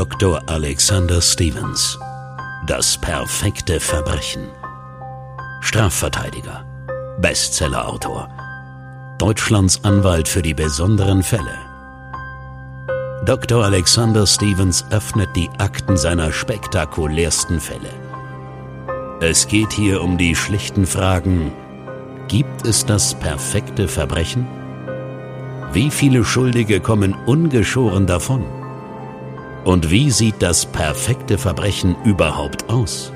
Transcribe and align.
Dr. 0.00 0.40
Alexander 0.46 1.20
Stevens. 1.20 1.98
Das 2.66 2.96
perfekte 2.96 3.78
Verbrechen. 3.80 4.48
Strafverteidiger. 5.60 6.64
Bestsellerautor. 7.20 8.30
Deutschlands 9.18 9.84
Anwalt 9.84 10.26
für 10.26 10.40
die 10.40 10.54
besonderen 10.54 11.22
Fälle. 11.22 11.52
Dr. 13.26 13.62
Alexander 13.62 14.26
Stevens 14.26 14.86
öffnet 14.88 15.36
die 15.36 15.50
Akten 15.58 15.98
seiner 15.98 16.32
spektakulärsten 16.32 17.60
Fälle. 17.60 17.92
Es 19.20 19.48
geht 19.48 19.74
hier 19.74 20.02
um 20.02 20.16
die 20.16 20.34
schlichten 20.34 20.86
Fragen, 20.86 21.52
gibt 22.28 22.66
es 22.66 22.86
das 22.86 23.12
perfekte 23.12 23.86
Verbrechen? 23.86 24.46
Wie 25.74 25.90
viele 25.90 26.24
Schuldige 26.24 26.80
kommen 26.80 27.12
ungeschoren 27.26 28.06
davon? 28.06 28.59
Und 29.64 29.90
wie 29.90 30.10
sieht 30.10 30.36
das 30.40 30.66
perfekte 30.66 31.38
Verbrechen 31.38 31.96
überhaupt 32.04 32.68
aus? 32.70 33.12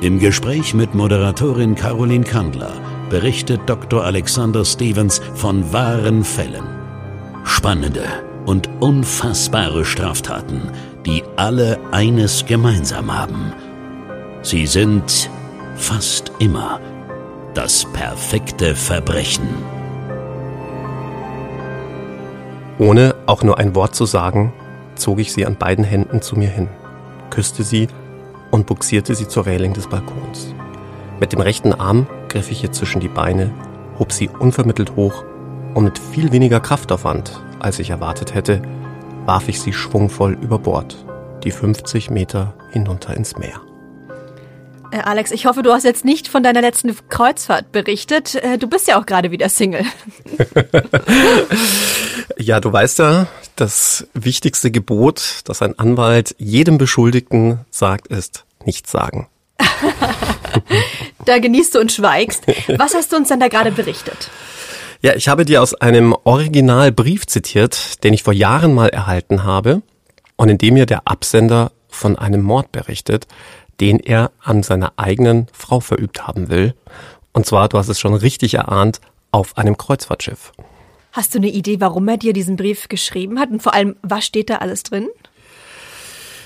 Im 0.00 0.18
Gespräch 0.18 0.74
mit 0.74 0.94
Moderatorin 0.94 1.76
Caroline 1.76 2.24
Kandler 2.24 2.72
berichtet 3.08 3.60
Dr. 3.66 4.02
Alexander 4.02 4.64
Stevens 4.64 5.20
von 5.34 5.72
wahren 5.72 6.24
Fällen. 6.24 6.64
Spannende 7.44 8.04
und 8.46 8.68
unfassbare 8.80 9.84
Straftaten, 9.84 10.72
die 11.06 11.22
alle 11.36 11.78
eines 11.92 12.44
gemeinsam 12.46 13.16
haben. 13.16 13.52
Sie 14.42 14.66
sind 14.66 15.30
fast 15.76 16.32
immer 16.40 16.80
das 17.54 17.84
perfekte 17.92 18.74
Verbrechen. 18.74 19.48
Ohne 22.78 23.14
auch 23.26 23.44
nur 23.44 23.58
ein 23.58 23.76
Wort 23.76 23.94
zu 23.94 24.06
sagen, 24.06 24.52
zog 24.94 25.18
ich 25.18 25.32
sie 25.32 25.46
an 25.46 25.56
beiden 25.56 25.84
Händen 25.84 26.22
zu 26.22 26.36
mir 26.36 26.48
hin, 26.48 26.68
küsste 27.30 27.62
sie 27.62 27.88
und 28.50 28.66
buxierte 28.66 29.14
sie 29.14 29.28
zur 29.28 29.46
Reling 29.46 29.72
des 29.72 29.88
Balkons. 29.88 30.54
Mit 31.20 31.32
dem 31.32 31.40
rechten 31.40 31.72
Arm 31.72 32.06
griff 32.28 32.50
ich 32.50 32.62
ihr 32.62 32.72
zwischen 32.72 33.00
die 33.00 33.08
Beine, 33.08 33.50
hob 33.98 34.12
sie 34.12 34.28
unvermittelt 34.28 34.96
hoch 34.96 35.24
und 35.74 35.84
mit 35.84 35.98
viel 35.98 36.32
weniger 36.32 36.60
Kraftaufwand, 36.60 37.40
als 37.58 37.78
ich 37.78 37.90
erwartet 37.90 38.34
hätte, 38.34 38.60
warf 39.24 39.48
ich 39.48 39.60
sie 39.60 39.72
schwungvoll 39.72 40.36
über 40.40 40.58
Bord, 40.58 41.04
die 41.44 41.50
50 41.50 42.10
Meter 42.10 42.54
hinunter 42.72 43.16
ins 43.16 43.38
Meer. 43.38 43.60
Äh, 44.92 44.98
Alex, 44.98 45.30
ich 45.30 45.46
hoffe, 45.46 45.62
du 45.62 45.72
hast 45.72 45.84
jetzt 45.84 46.04
nicht 46.04 46.28
von 46.28 46.42
deiner 46.42 46.60
letzten 46.60 46.94
Kreuzfahrt 47.08 47.72
berichtet. 47.72 48.34
Äh, 48.34 48.58
du 48.58 48.68
bist 48.68 48.86
ja 48.86 49.00
auch 49.00 49.06
gerade 49.06 49.30
wieder 49.30 49.48
Single. 49.48 49.84
ja, 52.38 52.60
du 52.60 52.70
weißt 52.70 52.98
ja, 52.98 53.26
das 53.56 54.06
wichtigste 54.12 54.70
Gebot, 54.70 55.40
das 55.44 55.62
ein 55.62 55.78
Anwalt 55.78 56.34
jedem 56.38 56.76
Beschuldigten 56.76 57.60
sagt, 57.70 58.08
ist 58.08 58.44
nichts 58.66 58.92
sagen. 58.92 59.28
da 61.24 61.38
genießt 61.38 61.74
du 61.74 61.80
und 61.80 61.90
schweigst. 61.90 62.44
Was 62.76 62.94
hast 62.94 63.12
du 63.12 63.16
uns 63.16 63.28
denn 63.28 63.40
da 63.40 63.48
gerade 63.48 63.72
berichtet? 63.72 64.28
Ja, 65.00 65.14
ich 65.14 65.28
habe 65.28 65.46
dir 65.46 65.62
aus 65.62 65.74
einem 65.74 66.14
Originalbrief 66.24 67.26
zitiert, 67.26 68.04
den 68.04 68.12
ich 68.12 68.22
vor 68.22 68.34
Jahren 68.34 68.74
mal 68.74 68.90
erhalten 68.90 69.42
habe 69.42 69.80
und 70.36 70.50
in 70.50 70.58
dem 70.58 70.74
mir 70.74 70.86
der 70.86 71.02
Absender 71.06 71.72
von 71.88 72.18
einem 72.18 72.42
Mord 72.42 72.72
berichtet, 72.72 73.26
den 73.82 73.98
er 73.98 74.30
an 74.40 74.62
seiner 74.62 74.92
eigenen 74.96 75.48
Frau 75.52 75.80
verübt 75.80 76.28
haben 76.28 76.48
will. 76.48 76.74
Und 77.32 77.46
zwar, 77.46 77.68
du 77.68 77.78
hast 77.78 77.88
es 77.88 77.98
schon 77.98 78.14
richtig 78.14 78.54
erahnt, 78.54 79.00
auf 79.32 79.58
einem 79.58 79.76
Kreuzfahrtschiff. 79.76 80.52
Hast 81.10 81.34
du 81.34 81.38
eine 81.38 81.48
Idee, 81.48 81.80
warum 81.80 82.06
er 82.06 82.16
dir 82.16 82.32
diesen 82.32 82.54
Brief 82.54 82.86
geschrieben 82.86 83.40
hat? 83.40 83.50
Und 83.50 83.60
vor 83.60 83.74
allem, 83.74 83.96
was 84.02 84.24
steht 84.24 84.50
da 84.50 84.58
alles 84.58 84.84
drin? 84.84 85.08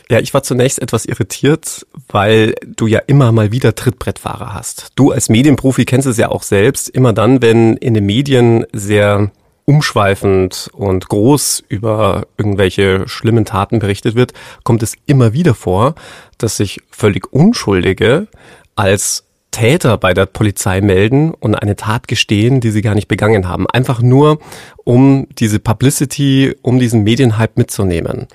Ja, 0.09 0.19
ich 0.19 0.33
war 0.33 0.43
zunächst 0.43 0.81
etwas 0.81 1.05
irritiert, 1.05 1.87
weil 2.09 2.55
du 2.65 2.87
ja 2.87 3.01
immer 3.01 3.33
mal 3.33 3.53
wieder 3.53 3.75
Trittbrettfahrer 3.75 4.55
hast. 4.55 4.93
Du 4.95 5.11
als 5.11 5.29
Medienprofi 5.29 5.85
kennst 5.85 6.07
es 6.07 6.17
ja 6.17 6.31
auch 6.31 6.43
selbst. 6.43 6.89
Immer 6.89 7.13
dann, 7.13 7.43
wenn 7.43 7.77
in 7.77 7.93
den 7.93 8.07
Medien 8.07 8.65
sehr 8.73 9.31
umschweifend 9.67 10.71
und 10.73 11.09
groß 11.09 11.65
über 11.69 12.27
irgendwelche 12.39 13.07
schlimmen 13.09 13.45
Taten 13.45 13.79
berichtet 13.79 14.15
wird, 14.15 14.33
kommt 14.65 14.83
es 14.83 14.95
immer 15.05 15.35
wieder 15.35 15.55
vor, 15.55 15.95
dass 16.39 16.57
sich 16.57 16.81
völlig 16.91 17.31
Unschuldige 17.33 18.29
als 18.77 19.25
Täter 19.51 19.97
bei 19.99 20.15
der 20.15 20.27
Polizei 20.27 20.81
melden 20.81 21.33
und 21.33 21.55
eine 21.55 21.77
Tat 21.77 22.09
gestehen, 22.09 22.61
die 22.61 22.71
sie 22.71 22.83
gar 22.83 22.95
nicht 22.95 23.09
begangen 23.09 23.49
haben. 23.49 23.67
Einfach 23.69 24.01
nur, 24.01 24.39
um 24.85 25.27
diese 25.39 25.59
Publicity, 25.59 26.55
um 26.63 26.79
diesen 26.79 27.03
Medienhype 27.03 27.55
mitzunehmen. 27.57 28.29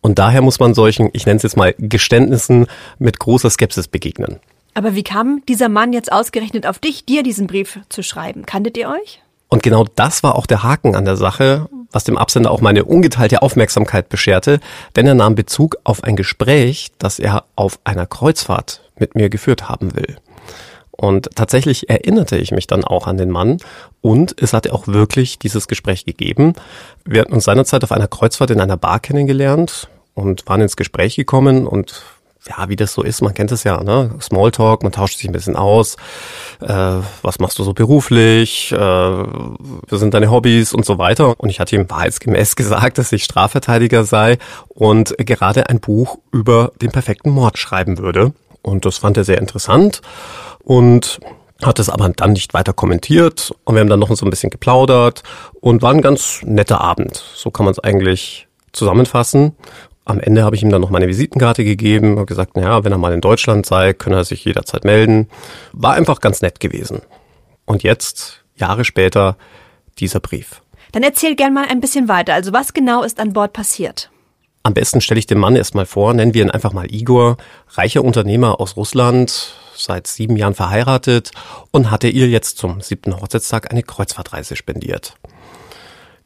Und 0.00 0.18
daher 0.18 0.42
muss 0.42 0.58
man 0.60 0.74
solchen, 0.74 1.08
ich 1.14 1.24
nenne 1.24 1.38
es 1.38 1.42
jetzt 1.44 1.56
mal, 1.56 1.74
Geständnissen 1.78 2.66
mit 2.98 3.18
großer 3.18 3.48
Skepsis 3.48 3.88
begegnen. 3.88 4.40
Aber 4.74 4.94
wie 4.94 5.04
kam 5.04 5.42
dieser 5.48 5.68
Mann 5.68 5.92
jetzt 5.92 6.12
ausgerechnet 6.12 6.66
auf 6.66 6.80
dich, 6.80 7.06
dir 7.06 7.22
diesen 7.22 7.46
Brief 7.46 7.78
zu 7.88 8.02
schreiben? 8.02 8.44
Kanntet 8.44 8.76
ihr 8.76 8.88
euch? 8.90 9.23
Und 9.54 9.62
genau 9.62 9.84
das 9.94 10.24
war 10.24 10.34
auch 10.34 10.46
der 10.46 10.64
Haken 10.64 10.96
an 10.96 11.04
der 11.04 11.14
Sache, 11.14 11.68
was 11.92 12.02
dem 12.02 12.18
Absender 12.18 12.50
auch 12.50 12.60
meine 12.60 12.84
ungeteilte 12.84 13.40
Aufmerksamkeit 13.40 14.08
bescherte, 14.08 14.58
denn 14.96 15.06
er 15.06 15.14
nahm 15.14 15.36
Bezug 15.36 15.76
auf 15.84 16.02
ein 16.02 16.16
Gespräch, 16.16 16.90
das 16.98 17.20
er 17.20 17.44
auf 17.54 17.78
einer 17.84 18.04
Kreuzfahrt 18.04 18.80
mit 18.98 19.14
mir 19.14 19.28
geführt 19.28 19.68
haben 19.68 19.94
will. 19.94 20.16
Und 20.90 21.30
tatsächlich 21.36 21.88
erinnerte 21.88 22.36
ich 22.36 22.50
mich 22.50 22.66
dann 22.66 22.82
auch 22.82 23.06
an 23.06 23.16
den 23.16 23.30
Mann 23.30 23.58
und 24.00 24.34
es 24.42 24.54
hatte 24.54 24.72
auch 24.72 24.88
wirklich 24.88 25.38
dieses 25.38 25.68
Gespräch 25.68 26.04
gegeben. 26.04 26.54
Wir 27.04 27.20
hatten 27.20 27.32
uns 27.32 27.44
seinerzeit 27.44 27.84
auf 27.84 27.92
einer 27.92 28.08
Kreuzfahrt 28.08 28.50
in 28.50 28.60
einer 28.60 28.76
Bar 28.76 28.98
kennengelernt 28.98 29.88
und 30.14 30.48
waren 30.48 30.62
ins 30.62 30.74
Gespräch 30.74 31.14
gekommen 31.14 31.68
und 31.68 32.02
ja, 32.46 32.68
wie 32.68 32.76
das 32.76 32.92
so 32.92 33.02
ist, 33.02 33.22
man 33.22 33.32
kennt 33.32 33.52
es 33.52 33.64
ja, 33.64 33.82
ne? 33.82 34.10
Smalltalk, 34.20 34.82
man 34.82 34.92
tauscht 34.92 35.18
sich 35.18 35.28
ein 35.28 35.32
bisschen 35.32 35.56
aus. 35.56 35.96
Äh, 36.60 36.98
was 37.22 37.38
machst 37.38 37.58
du 37.58 37.62
so 37.62 37.72
beruflich? 37.72 38.70
Äh, 38.72 38.78
was 38.78 40.00
sind 40.00 40.12
deine 40.12 40.30
Hobbys 40.30 40.74
und 40.74 40.84
so 40.84 40.98
weiter? 40.98 41.34
Und 41.38 41.48
ich 41.48 41.58
hatte 41.58 41.74
ihm 41.74 41.88
wahrheitsgemäß 41.88 42.56
gesagt, 42.56 42.98
dass 42.98 43.12
ich 43.12 43.24
Strafverteidiger 43.24 44.04
sei 44.04 44.38
und 44.68 45.16
gerade 45.18 45.70
ein 45.70 45.80
Buch 45.80 46.18
über 46.32 46.72
den 46.82 46.92
perfekten 46.92 47.30
Mord 47.30 47.56
schreiben 47.56 47.98
würde. 47.98 48.32
Und 48.60 48.84
das 48.84 48.98
fand 48.98 49.16
er 49.16 49.24
sehr 49.24 49.38
interessant 49.38 50.02
und 50.62 51.20
hat 51.62 51.78
es 51.78 51.88
aber 51.88 52.08
dann 52.10 52.32
nicht 52.32 52.52
weiter 52.52 52.72
kommentiert. 52.72 53.52
Und 53.64 53.74
wir 53.74 53.80
haben 53.80 53.88
dann 53.88 54.00
noch 54.00 54.14
so 54.14 54.26
ein 54.26 54.30
bisschen 54.30 54.50
geplaudert 54.50 55.22
und 55.60 55.82
war 55.82 55.92
ein 55.92 56.02
ganz 56.02 56.40
netter 56.42 56.80
Abend. 56.80 57.22
So 57.34 57.50
kann 57.50 57.64
man 57.64 57.72
es 57.72 57.78
eigentlich 57.78 58.48
zusammenfassen. 58.72 59.56
Am 60.06 60.20
Ende 60.20 60.44
habe 60.44 60.54
ich 60.54 60.62
ihm 60.62 60.70
dann 60.70 60.82
noch 60.82 60.90
meine 60.90 61.08
Visitenkarte 61.08 61.64
gegeben 61.64 62.18
und 62.18 62.26
gesagt, 62.26 62.56
naja, 62.56 62.84
wenn 62.84 62.92
er 62.92 62.98
mal 62.98 63.14
in 63.14 63.22
Deutschland 63.22 63.64
sei, 63.64 63.94
könne 63.94 64.16
er 64.16 64.24
sich 64.24 64.44
jederzeit 64.44 64.84
melden. 64.84 65.28
War 65.72 65.94
einfach 65.94 66.20
ganz 66.20 66.42
nett 66.42 66.60
gewesen. 66.60 67.00
Und 67.64 67.82
jetzt, 67.82 68.44
Jahre 68.54 68.84
später, 68.84 69.36
dieser 69.98 70.20
Brief. 70.20 70.60
Dann 70.92 71.02
erzähl 71.02 71.34
gern 71.36 71.54
mal 71.54 71.66
ein 71.68 71.80
bisschen 71.80 72.08
weiter. 72.08 72.34
Also 72.34 72.52
was 72.52 72.74
genau 72.74 73.02
ist 73.02 73.18
an 73.18 73.32
Bord 73.32 73.54
passiert? 73.54 74.10
Am 74.62 74.74
besten 74.74 75.00
stelle 75.00 75.18
ich 75.18 75.26
den 75.26 75.38
Mann 75.38 75.56
erstmal 75.56 75.86
vor, 75.86 76.14
nennen 76.14 76.32
wir 76.32 76.42
ihn 76.42 76.50
einfach 76.50 76.72
mal 76.72 76.90
Igor, 76.90 77.36
reicher 77.68 78.02
Unternehmer 78.02 78.60
aus 78.60 78.76
Russland, 78.76 79.54
seit 79.76 80.06
sieben 80.06 80.36
Jahren 80.36 80.54
verheiratet 80.54 81.32
und 81.70 81.90
hatte 81.90 82.08
ihr 82.08 82.28
jetzt 82.28 82.58
zum 82.58 82.80
siebten 82.80 83.20
Hochzeitstag 83.20 83.70
eine 83.70 83.82
Kreuzfahrtreise 83.82 84.56
spendiert. 84.56 85.16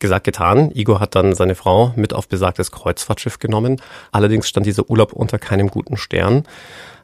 Gesagt, 0.01 0.25
getan. 0.25 0.71
Igor 0.75 1.01
hat 1.01 1.17
dann 1.17 1.35
seine 1.35 1.57
Frau 1.57 1.93
mit 1.97 2.15
auf 2.15 2.29
besagtes 2.29 2.71
Kreuzfahrtschiff 2.71 3.41
genommen. 3.41 3.81
Allerdings 4.13 4.49
stand 4.49 4.67
dieser 4.67 4.89
Urlaub 4.89 5.13
unter 5.13 5.39
keinem 5.39 5.69
guten 5.69 5.97
Stern. 5.97 6.45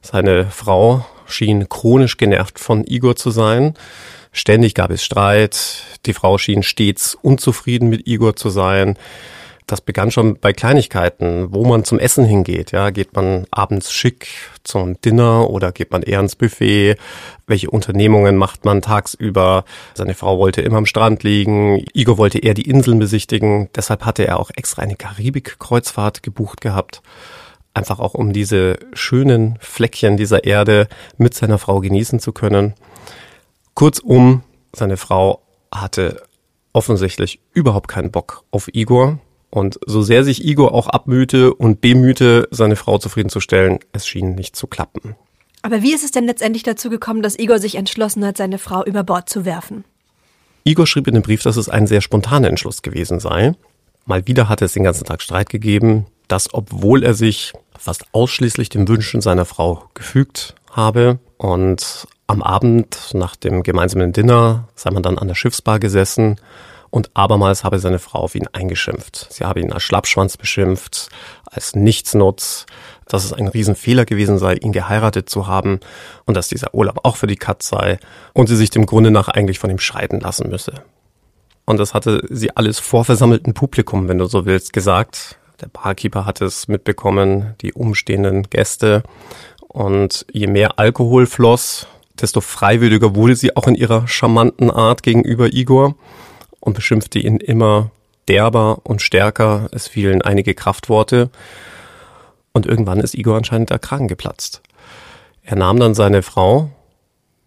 Seine 0.00 0.47
Frau 0.47 1.05
schien 1.27 1.69
chronisch 1.69 2.16
genervt 2.19 2.60
von 2.60 2.84
Igor 2.87 3.16
zu 3.16 3.31
sein. 3.31 3.75
Ständig 4.31 4.75
gab 4.75 4.91
es 4.91 5.03
Streit. 5.05 5.82
Die 6.06 6.12
Frau 6.12 6.38
schien 6.38 6.62
stets 6.62 7.16
unzufrieden 7.21 7.88
mit 7.88 8.06
Igor 8.06 8.37
zu 8.37 8.49
sein. 8.49 8.97
Das 9.66 9.81
begann 9.81 10.11
schon 10.11 10.38
bei 10.38 10.52
Kleinigkeiten, 10.52 11.55
wo 11.55 11.64
man 11.64 11.84
zum 11.84 11.99
Essen 11.99 12.26
hingeht. 12.26 12.72
Ja, 12.72 12.90
geht 12.90 13.14
man 13.14 13.46
abends 13.50 13.93
schick 13.93 14.28
zum 14.62 15.00
Dinner 15.00 15.49
oder 15.49 15.72
geht 15.72 15.90
man 15.90 16.02
eher 16.02 16.20
ins 16.20 16.37
Buffet? 16.37 16.96
Welche 17.46 17.70
Unternehmungen 17.70 18.37
macht 18.37 18.66
man 18.66 18.82
tagsüber? 18.82 19.64
Seine 19.94 20.12
Frau 20.12 20.38
wollte 20.38 20.61
immer 20.61 20.76
am 20.76 20.84
Strand 20.84 21.22
liegen. 21.22 21.82
Igor 21.94 22.19
wollte 22.19 22.40
eher 22.40 22.52
die 22.52 22.69
Inseln 22.69 22.99
besichtigen. 22.99 23.70
Deshalb 23.75 24.05
hatte 24.05 24.26
er 24.26 24.38
auch 24.38 24.50
extra 24.55 24.82
eine 24.82 24.96
Karibik-Kreuzfahrt 24.96 26.22
gebucht 26.22 26.61
gehabt. 26.61 27.00
Einfach 27.72 28.00
auch 28.00 28.12
um 28.12 28.34
diese 28.34 28.78
schönen 28.93 29.56
Fleckchen 29.61 30.19
dieser 30.19 30.44
Erde 30.44 30.88
mit 31.16 31.32
seiner 31.32 31.58
Frau 31.58 31.81
genießen 31.81 32.20
zu 32.20 32.32
können. 32.32 32.75
Kurzum, 33.72 34.43
seine 34.75 34.99
Frau 34.99 35.40
hatte 35.72 36.22
offensichtlich 36.75 37.40
überhaupt 37.55 37.88
keinen 37.88 38.11
Bock 38.11 38.44
auf 38.50 38.69
Igor 38.75 39.19
und 39.54 39.78
so 39.86 40.02
sehr 40.02 40.24
sich 40.24 40.44
Igor 40.44 40.74
auch 40.74 40.88
abmühte 40.88 41.54
und 41.54 41.80
bemühte, 41.80 42.48
seine 42.50 42.74
Frau 42.74 42.98
zufriedenzustellen, 42.98 43.78
es 43.92 44.04
schien 44.04 44.34
nicht 44.34 44.56
zu 44.56 44.66
klappen. 44.66 45.14
Aber 45.62 45.80
wie 45.80 45.94
ist 45.94 46.02
es 46.02 46.10
denn 46.10 46.26
letztendlich 46.26 46.64
dazu 46.64 46.90
gekommen, 46.90 47.22
dass 47.22 47.38
Igor 47.38 47.60
sich 47.60 47.76
entschlossen 47.76 48.26
hat, 48.26 48.36
seine 48.36 48.58
Frau 48.58 48.84
über 48.84 49.04
Bord 49.04 49.28
zu 49.28 49.44
werfen? 49.44 49.84
Igor 50.64 50.88
schrieb 50.88 51.06
in 51.06 51.14
dem 51.14 51.22
Brief, 51.22 51.42
dass 51.42 51.56
es 51.56 51.68
ein 51.68 51.86
sehr 51.86 52.00
spontaner 52.00 52.48
Entschluss 52.48 52.82
gewesen 52.82 53.20
sei. 53.20 53.52
Mal 54.06 54.26
wieder 54.26 54.48
hatte 54.48 54.64
es 54.64 54.72
den 54.72 54.82
ganzen 54.82 55.04
Tag 55.04 55.22
Streit 55.22 55.50
gegeben. 55.50 56.06
Das, 56.26 56.52
obwohl 56.52 57.04
er 57.04 57.14
sich 57.14 57.52
fast 57.78 58.06
ausschließlich 58.10 58.70
den 58.70 58.88
Wünschen 58.88 59.20
seiner 59.20 59.44
Frau 59.44 59.84
gefügt 59.94 60.56
habe 60.72 61.20
und 61.38 62.08
am 62.26 62.42
Abend 62.42 63.10
nach 63.12 63.36
dem 63.36 63.62
gemeinsamen 63.62 64.12
Dinner 64.12 64.66
sei 64.74 64.90
man 64.90 65.04
dann 65.04 65.18
an 65.18 65.28
der 65.28 65.36
Schiffsbar 65.36 65.78
gesessen 65.78 66.40
und 66.94 67.11
abermals 67.14 67.64
habe 67.64 67.81
seine 67.81 67.99
Frau 67.99 68.20
auf 68.20 68.37
ihn 68.37 68.46
eingeschimpft. 68.52 69.26
Sie 69.32 69.44
habe 69.44 69.58
ihn 69.58 69.73
als 69.73 69.82
Schlappschwanz 69.82 70.37
beschimpft, 70.37 71.08
als 71.44 71.75
Nichtsnutz, 71.75 72.67
dass 73.08 73.25
es 73.25 73.32
ein 73.32 73.49
Riesenfehler 73.49 74.05
gewesen 74.05 74.38
sei, 74.38 74.55
ihn 74.55 74.70
geheiratet 74.70 75.29
zu 75.29 75.49
haben 75.49 75.81
und 76.25 76.37
dass 76.37 76.46
dieser 76.46 76.73
Urlaub 76.73 77.00
auch 77.02 77.17
für 77.17 77.26
die 77.26 77.35
Katz 77.35 77.67
sei 77.67 77.99
und 78.32 78.46
sie 78.46 78.55
sich 78.55 78.70
dem 78.70 78.87
Grunde 78.87 79.11
nach 79.11 79.26
eigentlich 79.26 79.58
von 79.58 79.70
ihm 79.70 79.81
scheiden 79.81 80.20
lassen 80.20 80.49
müsse. 80.50 80.85
Und 81.64 81.81
das 81.81 81.94
hatte 81.94 82.23
sie 82.31 82.56
alles 82.56 82.79
vor 82.79 83.05
versammeltem 83.05 83.55
Publikum, 83.55 84.06
wenn 84.06 84.19
du 84.19 84.26
so 84.26 84.47
willst, 84.47 84.73
gesagt. 84.73 85.37
Der 85.61 85.67
Barkeeper 85.67 86.26
hat 86.26 86.40
es 86.40 86.69
mitbekommen, 86.69 87.56
die 87.61 87.73
umstehenden 87.73 88.44
Gäste. 88.44 89.02
Und 89.67 90.26
je 90.31 90.47
mehr 90.47 90.79
Alkohol 90.79 91.26
floss, 91.26 91.88
desto 92.20 92.40
freiwilliger 92.40 93.17
wurde 93.17 93.35
sie 93.35 93.56
auch 93.56 93.67
in 93.67 93.75
ihrer 93.75 94.06
charmanten 94.06 94.70
Art 94.70 95.02
gegenüber 95.02 95.52
Igor 95.52 95.97
und 96.64 96.72
beschimpfte 96.72 97.19
ihn 97.19 97.37
immer 97.37 97.90
derber 98.26 98.81
und 98.84 99.02
stärker. 99.02 99.69
Es 99.72 99.87
fielen 99.87 100.22
einige 100.22 100.55
Kraftworte. 100.55 101.31
Und 102.52 102.64
irgendwann 102.64 103.00
ist 103.00 103.14
Igor 103.14 103.37
anscheinend 103.37 103.69
der 103.69 103.78
Kragen 103.78 104.08
geplatzt. 104.08 104.62
Er 105.43 105.56
nahm 105.56 105.78
dann 105.78 105.94
seine 105.94 106.22
Frau 106.22 106.70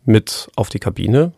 mit 0.06 0.50
auf 0.56 0.69
die 0.69 0.78
Kabine. 0.78 1.31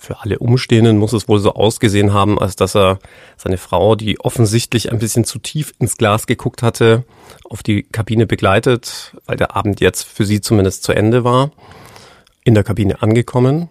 Für 0.00 0.20
alle 0.20 0.40
Umstehenden 0.40 0.98
muss 0.98 1.12
es 1.12 1.28
wohl 1.28 1.38
so 1.38 1.54
ausgesehen 1.54 2.12
haben, 2.12 2.40
als 2.40 2.56
dass 2.56 2.74
er 2.74 2.98
seine 3.36 3.56
Frau, 3.56 3.94
die 3.94 4.18
offensichtlich 4.18 4.90
ein 4.90 4.98
bisschen 4.98 5.24
zu 5.24 5.38
tief 5.38 5.72
ins 5.78 5.96
Glas 5.96 6.26
geguckt 6.26 6.60
hatte, 6.60 7.04
auf 7.48 7.62
die 7.62 7.84
Kabine 7.84 8.26
begleitet, 8.26 9.14
weil 9.26 9.36
der 9.36 9.54
Abend 9.54 9.80
jetzt 9.80 10.02
für 10.02 10.26
sie 10.26 10.40
zumindest 10.40 10.82
zu 10.82 10.92
Ende 10.92 11.22
war. 11.22 11.52
In 12.42 12.54
der 12.54 12.64
Kabine 12.64 13.00
angekommen, 13.00 13.70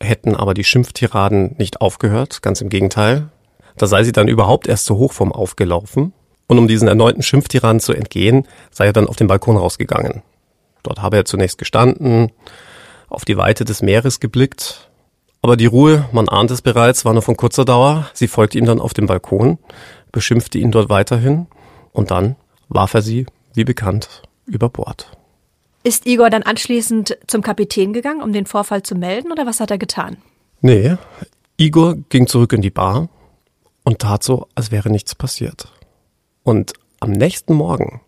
hätten 0.00 0.34
aber 0.34 0.54
die 0.54 0.64
Schimpftiraden 0.64 1.56
nicht 1.58 1.80
aufgehört, 1.80 2.42
ganz 2.42 2.60
im 2.60 2.68
Gegenteil. 2.68 3.28
Da 3.76 3.86
sei 3.86 4.04
sie 4.04 4.12
dann 4.12 4.28
überhaupt 4.28 4.66
erst 4.66 4.84
so 4.84 4.96
hoch 4.96 5.12
vom 5.12 5.32
aufgelaufen. 5.32 6.12
Und 6.46 6.58
um 6.58 6.66
diesen 6.66 6.88
erneuten 6.88 7.22
Schimpftiraden 7.22 7.80
zu 7.80 7.92
entgehen, 7.92 8.46
sei 8.70 8.86
er 8.86 8.92
dann 8.92 9.06
auf 9.06 9.16
den 9.16 9.26
Balkon 9.26 9.56
rausgegangen. 9.56 10.22
Dort 10.82 11.02
habe 11.02 11.16
er 11.16 11.24
zunächst 11.24 11.58
gestanden, 11.58 12.32
auf 13.08 13.24
die 13.24 13.36
Weite 13.36 13.64
des 13.64 13.82
Meeres 13.82 14.20
geblickt. 14.20 14.88
Aber 15.42 15.56
die 15.56 15.66
Ruhe, 15.66 16.08
man 16.12 16.28
ahnt 16.28 16.50
es 16.50 16.62
bereits, 16.62 17.04
war 17.04 17.12
nur 17.12 17.22
von 17.22 17.36
kurzer 17.36 17.64
Dauer. 17.64 18.08
Sie 18.14 18.28
folgte 18.28 18.58
ihm 18.58 18.64
dann 18.64 18.80
auf 18.80 18.94
den 18.94 19.06
Balkon, 19.06 19.58
beschimpfte 20.10 20.58
ihn 20.58 20.72
dort 20.72 20.88
weiterhin 20.88 21.46
und 21.92 22.10
dann 22.10 22.36
warf 22.68 22.94
er 22.94 23.02
sie, 23.02 23.26
wie 23.54 23.64
bekannt, 23.64 24.22
über 24.46 24.68
Bord. 24.68 25.17
Ist 25.88 26.04
Igor 26.04 26.28
dann 26.28 26.42
anschließend 26.42 27.16
zum 27.28 27.40
Kapitän 27.40 27.94
gegangen, 27.94 28.20
um 28.20 28.30
den 28.30 28.44
Vorfall 28.44 28.82
zu 28.82 28.94
melden, 28.94 29.32
oder 29.32 29.46
was 29.46 29.58
hat 29.58 29.70
er 29.70 29.78
getan? 29.78 30.18
Nee, 30.60 30.98
Igor 31.56 31.96
ging 32.10 32.26
zurück 32.26 32.52
in 32.52 32.60
die 32.60 32.68
Bar 32.68 33.08
und 33.84 33.98
tat 33.98 34.22
so, 34.22 34.48
als 34.54 34.70
wäre 34.70 34.90
nichts 34.90 35.14
passiert. 35.14 35.72
Und 36.42 36.74
am 37.00 37.12
nächsten 37.12 37.54
Morgen 37.54 38.02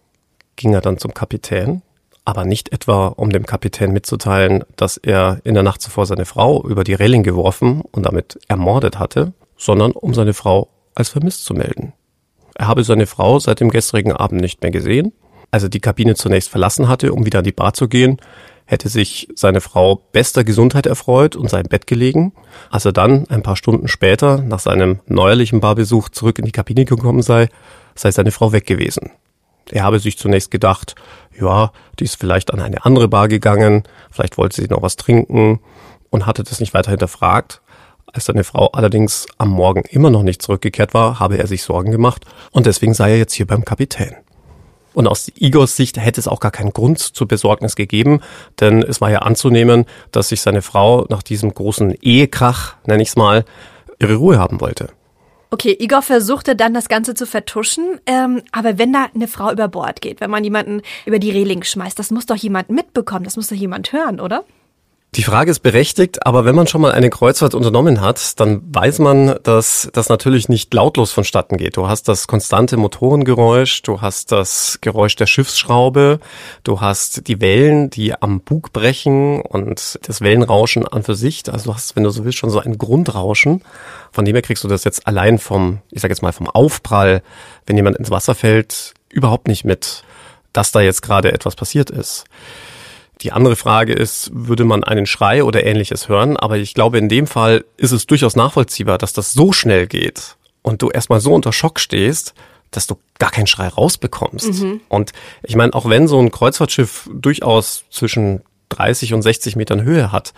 ging 0.56 0.74
er 0.74 0.82
dann 0.82 0.98
zum 0.98 1.14
Kapitän, 1.14 1.80
aber 2.26 2.44
nicht 2.44 2.70
etwa, 2.70 3.06
um 3.06 3.30
dem 3.30 3.46
Kapitän 3.46 3.94
mitzuteilen, 3.94 4.62
dass 4.76 4.98
er 4.98 5.40
in 5.44 5.54
der 5.54 5.62
Nacht 5.62 5.80
zuvor 5.80 6.04
seine 6.04 6.26
Frau 6.26 6.62
über 6.62 6.84
die 6.84 6.92
Reling 6.92 7.22
geworfen 7.22 7.80
und 7.92 8.04
damit 8.04 8.38
ermordet 8.46 8.98
hatte, 8.98 9.32
sondern 9.56 9.92
um 9.92 10.12
seine 10.12 10.34
Frau 10.34 10.68
als 10.94 11.08
vermisst 11.08 11.46
zu 11.46 11.54
melden. 11.54 11.94
Er 12.56 12.68
habe 12.68 12.84
seine 12.84 13.06
Frau 13.06 13.38
seit 13.38 13.60
dem 13.60 13.70
gestrigen 13.70 14.12
Abend 14.12 14.42
nicht 14.42 14.60
mehr 14.60 14.70
gesehen 14.70 15.14
als 15.50 15.62
er 15.62 15.68
die 15.68 15.80
Kabine 15.80 16.14
zunächst 16.14 16.50
verlassen 16.50 16.88
hatte, 16.88 17.12
um 17.12 17.26
wieder 17.26 17.40
an 17.40 17.44
die 17.44 17.52
Bar 17.52 17.74
zu 17.74 17.88
gehen, 17.88 18.18
hätte 18.70 18.88
sich 18.88 19.28
seine 19.34 19.60
Frau 19.60 19.96
bester 20.12 20.44
Gesundheit 20.44 20.86
erfreut 20.86 21.34
und 21.34 21.50
sein 21.50 21.64
Bett 21.64 21.88
gelegen. 21.88 22.32
Als 22.70 22.84
er 22.84 22.92
dann 22.92 23.26
ein 23.28 23.42
paar 23.42 23.56
Stunden 23.56 23.88
später 23.88 24.42
nach 24.42 24.60
seinem 24.60 25.00
neuerlichen 25.06 25.60
Barbesuch 25.60 26.08
zurück 26.08 26.38
in 26.38 26.44
die 26.44 26.52
Kabine 26.52 26.84
gekommen 26.84 27.22
sei, 27.22 27.48
sei 27.96 28.12
seine 28.12 28.30
Frau 28.30 28.52
weg 28.52 28.66
gewesen. 28.66 29.10
Er 29.70 29.82
habe 29.82 29.98
sich 29.98 30.18
zunächst 30.18 30.50
gedacht, 30.50 30.94
ja, 31.38 31.72
die 31.98 32.04
ist 32.04 32.16
vielleicht 32.16 32.52
an 32.52 32.60
eine 32.60 32.84
andere 32.84 33.08
Bar 33.08 33.28
gegangen, 33.28 33.82
vielleicht 34.10 34.38
wollte 34.38 34.60
sie 34.60 34.68
noch 34.68 34.82
was 34.82 34.96
trinken 34.96 35.60
und 36.10 36.26
hatte 36.26 36.44
das 36.44 36.60
nicht 36.60 36.74
weiter 36.74 36.90
hinterfragt. 36.90 37.60
Als 38.12 38.24
seine 38.24 38.44
Frau 38.44 38.68
allerdings 38.68 39.26
am 39.38 39.50
Morgen 39.50 39.82
immer 39.90 40.10
noch 40.10 40.24
nicht 40.24 40.42
zurückgekehrt 40.42 40.94
war, 40.94 41.20
habe 41.20 41.38
er 41.38 41.46
sich 41.46 41.62
Sorgen 41.62 41.92
gemacht 41.92 42.24
und 42.50 42.66
deswegen 42.66 42.94
sei 42.94 43.12
er 43.12 43.18
jetzt 43.18 43.34
hier 43.34 43.46
beim 43.46 43.64
Kapitän. 43.64 44.16
Und 44.92 45.06
aus 45.06 45.30
Igors 45.36 45.76
Sicht 45.76 45.98
hätte 45.98 46.20
es 46.20 46.28
auch 46.28 46.40
gar 46.40 46.50
keinen 46.50 46.72
Grund 46.72 46.98
zur 46.98 47.28
Besorgnis 47.28 47.76
gegeben, 47.76 48.20
denn 48.58 48.82
es 48.82 49.00
war 49.00 49.10
ja 49.10 49.20
anzunehmen, 49.20 49.86
dass 50.12 50.30
sich 50.30 50.40
seine 50.40 50.62
Frau 50.62 51.06
nach 51.08 51.22
diesem 51.22 51.54
großen 51.54 51.94
Ehekrach, 52.02 52.74
nenne 52.86 53.02
ich 53.02 53.10
es 53.10 53.16
mal, 53.16 53.44
ihre 54.00 54.16
Ruhe 54.16 54.38
haben 54.38 54.60
wollte. 54.60 54.88
Okay, 55.52 55.76
Igor 55.80 56.02
versuchte 56.02 56.54
dann 56.54 56.74
das 56.74 56.88
Ganze 56.88 57.14
zu 57.14 57.26
vertuschen, 57.26 58.00
ähm, 58.06 58.42
aber 58.52 58.78
wenn 58.78 58.92
da 58.92 59.08
eine 59.12 59.26
Frau 59.26 59.50
über 59.50 59.66
Bord 59.66 60.00
geht, 60.00 60.20
wenn 60.20 60.30
man 60.30 60.44
jemanden 60.44 60.80
über 61.06 61.18
die 61.18 61.32
Reling 61.32 61.64
schmeißt, 61.64 61.98
das 61.98 62.12
muss 62.12 62.26
doch 62.26 62.36
jemand 62.36 62.70
mitbekommen, 62.70 63.24
das 63.24 63.36
muss 63.36 63.48
doch 63.48 63.56
jemand 63.56 63.92
hören, 63.92 64.20
oder? 64.20 64.44
Die 65.16 65.24
Frage 65.24 65.50
ist 65.50 65.58
berechtigt, 65.60 66.24
aber 66.24 66.44
wenn 66.44 66.54
man 66.54 66.68
schon 66.68 66.80
mal 66.80 66.92
eine 66.92 67.10
Kreuzfahrt 67.10 67.56
unternommen 67.56 68.00
hat, 68.00 68.38
dann 68.38 68.62
weiß 68.72 69.00
man, 69.00 69.40
dass 69.42 69.90
das 69.92 70.08
natürlich 70.08 70.48
nicht 70.48 70.72
lautlos 70.72 71.10
vonstatten 71.10 71.56
geht. 71.56 71.76
Du 71.76 71.88
hast 71.88 72.06
das 72.06 72.28
konstante 72.28 72.76
Motorengeräusch, 72.76 73.82
du 73.82 74.00
hast 74.00 74.30
das 74.30 74.78
Geräusch 74.80 75.16
der 75.16 75.26
Schiffsschraube, 75.26 76.20
du 76.62 76.80
hast 76.80 77.26
die 77.26 77.40
Wellen, 77.40 77.90
die 77.90 78.14
am 78.14 78.40
Bug 78.40 78.72
brechen 78.72 79.40
und 79.40 79.98
das 80.06 80.20
Wellenrauschen 80.20 80.86
an 80.86 81.02
für 81.02 81.16
sich. 81.16 81.42
Also 81.52 81.70
du 81.70 81.74
hast, 81.74 81.96
wenn 81.96 82.04
du 82.04 82.10
so 82.10 82.24
willst, 82.24 82.38
schon 82.38 82.50
so 82.50 82.60
ein 82.60 82.78
Grundrauschen. 82.78 83.62
Von 84.12 84.24
dem 84.24 84.36
her 84.36 84.42
kriegst 84.42 84.62
du 84.62 84.68
das 84.68 84.84
jetzt 84.84 85.08
allein 85.08 85.40
vom, 85.40 85.80
ich 85.90 86.02
sag 86.02 86.10
jetzt 86.10 86.22
mal 86.22 86.32
vom 86.32 86.48
Aufprall, 86.48 87.24
wenn 87.66 87.76
jemand 87.76 87.96
ins 87.96 88.12
Wasser 88.12 88.36
fällt, 88.36 88.94
überhaupt 89.08 89.48
nicht 89.48 89.64
mit, 89.64 90.04
dass 90.52 90.70
da 90.70 90.80
jetzt 90.80 91.02
gerade 91.02 91.32
etwas 91.32 91.56
passiert 91.56 91.90
ist. 91.90 92.26
Die 93.22 93.32
andere 93.32 93.56
Frage 93.56 93.92
ist, 93.92 94.30
würde 94.32 94.64
man 94.64 94.82
einen 94.82 95.06
Schrei 95.06 95.44
oder 95.44 95.64
ähnliches 95.64 96.08
hören? 96.08 96.36
Aber 96.36 96.56
ich 96.56 96.74
glaube, 96.74 96.98
in 96.98 97.08
dem 97.08 97.26
Fall 97.26 97.64
ist 97.76 97.92
es 97.92 98.06
durchaus 98.06 98.36
nachvollziehbar, 98.36 98.98
dass 98.98 99.12
das 99.12 99.32
so 99.32 99.52
schnell 99.52 99.86
geht 99.86 100.36
und 100.62 100.82
du 100.82 100.88
erstmal 100.88 101.20
so 101.20 101.34
unter 101.34 101.52
Schock 101.52 101.80
stehst, 101.80 102.34
dass 102.70 102.86
du 102.86 102.96
gar 103.18 103.30
keinen 103.30 103.46
Schrei 103.46 103.68
rausbekommst. 103.68 104.62
Mhm. 104.62 104.80
Und 104.88 105.12
ich 105.42 105.56
meine, 105.56 105.74
auch 105.74 105.88
wenn 105.88 106.08
so 106.08 106.18
ein 106.18 106.30
Kreuzfahrtschiff 106.30 107.10
durchaus 107.12 107.84
zwischen 107.90 108.42
30 108.70 109.12
und 109.14 109.22
60 109.22 109.56
Metern 109.56 109.82
Höhe 109.82 110.12
hat, 110.12 110.32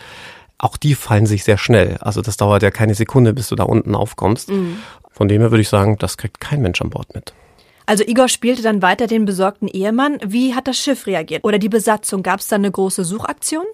auch 0.59 0.77
die 0.77 0.95
fallen 0.95 1.27
sich 1.27 1.45
sehr 1.45 1.59
schnell. 1.59 1.99
Also 2.01 2.23
das 2.23 2.37
dauert 2.37 2.63
ja 2.63 2.71
keine 2.71 2.95
Sekunde, 2.95 3.33
bis 3.33 3.49
du 3.49 3.57
da 3.57 3.65
unten 3.65 3.95
aufkommst. 3.95 4.49
Mhm. 4.49 4.79
Von 5.11 5.29
dem 5.29 5.41
her 5.41 5.51
würde 5.51 5.63
ich 5.63 5.69
sagen, 5.69 5.99
das 5.99 6.17
kriegt 6.17 6.41
kein 6.41 6.63
Mensch 6.63 6.81
an 6.81 6.91
Bord 6.91 7.15
mit. 7.15 7.35
Also 7.87 8.05
Igor 8.07 8.29
spielte 8.29 8.63
dann 8.63 8.83
weiter 8.83 9.07
den 9.07 9.25
besorgten 9.25 9.69
Ehemann. 9.69 10.19
Wie 10.25 10.55
hat 10.55 10.69
das 10.69 10.79
Schiff 10.79 11.07
reagiert? 11.07 11.45
Oder 11.45 11.59
die 11.59 11.69
Besatzung? 11.69 12.23
Gab 12.23 12.41
es 12.41 12.49
da 12.49 12.57
eine 12.57 12.71
große 12.71 13.05
Suchaktion? 13.05 13.65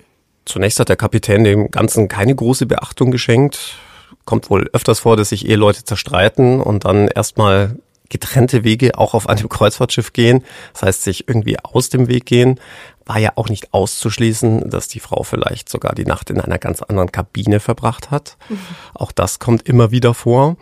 Zunächst 0.44 0.80
hat 0.80 0.88
der 0.88 0.96
Kapitän 0.96 1.44
dem 1.44 1.70
Ganzen 1.70 2.08
keine 2.08 2.34
große 2.34 2.66
Beachtung 2.66 3.10
geschenkt. 3.10 3.76
Kommt 4.24 4.50
wohl 4.50 4.68
öfters 4.72 5.00
vor, 5.00 5.16
dass 5.16 5.28
sich 5.28 5.46
Eheleute 5.46 5.84
zerstreiten 5.84 6.60
und 6.60 6.84
dann 6.84 7.08
erstmal 7.08 7.76
getrennte 8.08 8.64
Wege 8.64 8.96
auch 8.96 9.14
auf 9.14 9.28
einem 9.28 9.48
Kreuzfahrtschiff 9.48 10.12
gehen. 10.12 10.44
Das 10.72 10.82
heißt, 10.82 11.02
sich 11.02 11.28
irgendwie 11.28 11.58
aus 11.62 11.90
dem 11.90 12.08
Weg 12.08 12.26
gehen. 12.26 12.58
War 13.04 13.18
ja 13.18 13.32
auch 13.36 13.48
nicht 13.48 13.72
auszuschließen, 13.72 14.68
dass 14.70 14.88
die 14.88 15.00
Frau 15.00 15.22
vielleicht 15.22 15.68
sogar 15.68 15.94
die 15.94 16.04
Nacht 16.04 16.30
in 16.30 16.40
einer 16.40 16.58
ganz 16.58 16.82
anderen 16.82 17.12
Kabine 17.12 17.60
verbracht 17.60 18.10
hat. 18.10 18.36
Mhm. 18.48 18.58
Auch 18.94 19.12
das 19.12 19.38
kommt 19.38 19.68
immer 19.68 19.90
wieder 19.90 20.14
vor. 20.14 20.56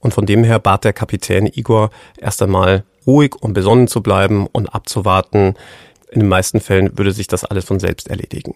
Und 0.00 0.14
von 0.14 0.24
dem 0.24 0.44
her 0.44 0.58
bat 0.58 0.84
der 0.84 0.94
Kapitän 0.94 1.46
Igor 1.46 1.90
erst 2.18 2.42
einmal 2.42 2.84
ruhig 3.06 3.34
und 3.40 3.52
besonnen 3.52 3.88
zu 3.88 4.02
bleiben 4.02 4.46
und 4.46 4.68
abzuwarten. 4.74 5.54
In 6.10 6.20
den 6.20 6.28
meisten 6.28 6.60
Fällen 6.60 6.96
würde 6.98 7.12
sich 7.12 7.26
das 7.26 7.44
alles 7.44 7.64
von 7.64 7.78
selbst 7.78 8.08
erledigen. 8.08 8.54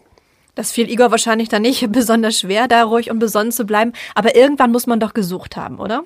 Das 0.55 0.71
fiel 0.71 0.89
Igor 0.89 1.11
wahrscheinlich 1.11 1.49
dann 1.49 1.63
nicht 1.63 1.87
besonders 1.93 2.39
schwer, 2.39 2.69
da 2.69 2.85
ruhig 2.85 3.11
und 3.11 3.19
besonnen 3.19 3.53
zu 3.53 3.65
bleiben. 3.65 3.93
Aber 4.15 4.37
irgendwann 4.37 4.73
muss 4.73 4.87
man 4.87 5.01
doch 5.01 5.15
gesucht 5.15 5.57
haben, 5.57 5.79
oder? 5.79 6.03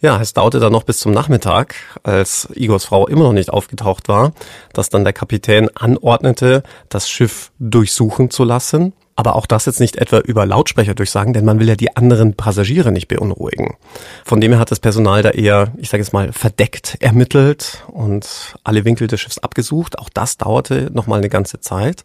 Ja, 0.00 0.20
es 0.20 0.34
dauerte 0.34 0.60
dann 0.60 0.72
noch 0.72 0.82
bis 0.82 0.98
zum 0.98 1.12
Nachmittag, 1.12 1.74
als 2.02 2.48
Igors 2.54 2.84
Frau 2.84 3.06
immer 3.06 3.24
noch 3.24 3.32
nicht 3.32 3.48
aufgetaucht 3.48 4.08
war, 4.08 4.32
dass 4.74 4.90
dann 4.90 5.04
der 5.04 5.14
Kapitän 5.14 5.70
anordnete, 5.74 6.62
das 6.90 7.08
Schiff 7.08 7.50
durchsuchen 7.58 8.30
zu 8.30 8.44
lassen 8.44 8.92
aber 9.16 9.34
auch 9.34 9.46
das 9.46 9.64
jetzt 9.64 9.80
nicht 9.80 9.96
etwa 9.96 10.18
über 10.18 10.46
Lautsprecher 10.46 10.94
durchsagen, 10.94 11.32
denn 11.32 11.44
man 11.44 11.58
will 11.58 11.68
ja 11.68 11.74
die 11.74 11.96
anderen 11.96 12.34
Passagiere 12.34 12.92
nicht 12.92 13.08
beunruhigen. 13.08 13.76
Von 14.24 14.40
dem 14.40 14.52
her 14.52 14.60
hat 14.60 14.70
das 14.70 14.78
Personal 14.78 15.22
da 15.22 15.30
eher, 15.30 15.72
ich 15.78 15.88
sage 15.88 16.02
jetzt 16.02 16.12
mal, 16.12 16.32
verdeckt 16.32 16.98
ermittelt 17.00 17.84
und 17.88 18.54
alle 18.62 18.84
Winkel 18.84 19.08
des 19.08 19.20
Schiffs 19.20 19.38
abgesucht. 19.38 19.98
Auch 19.98 20.10
das 20.10 20.36
dauerte 20.36 20.90
nochmal 20.92 21.18
eine 21.18 21.30
ganze 21.30 21.60
Zeit. 21.60 22.04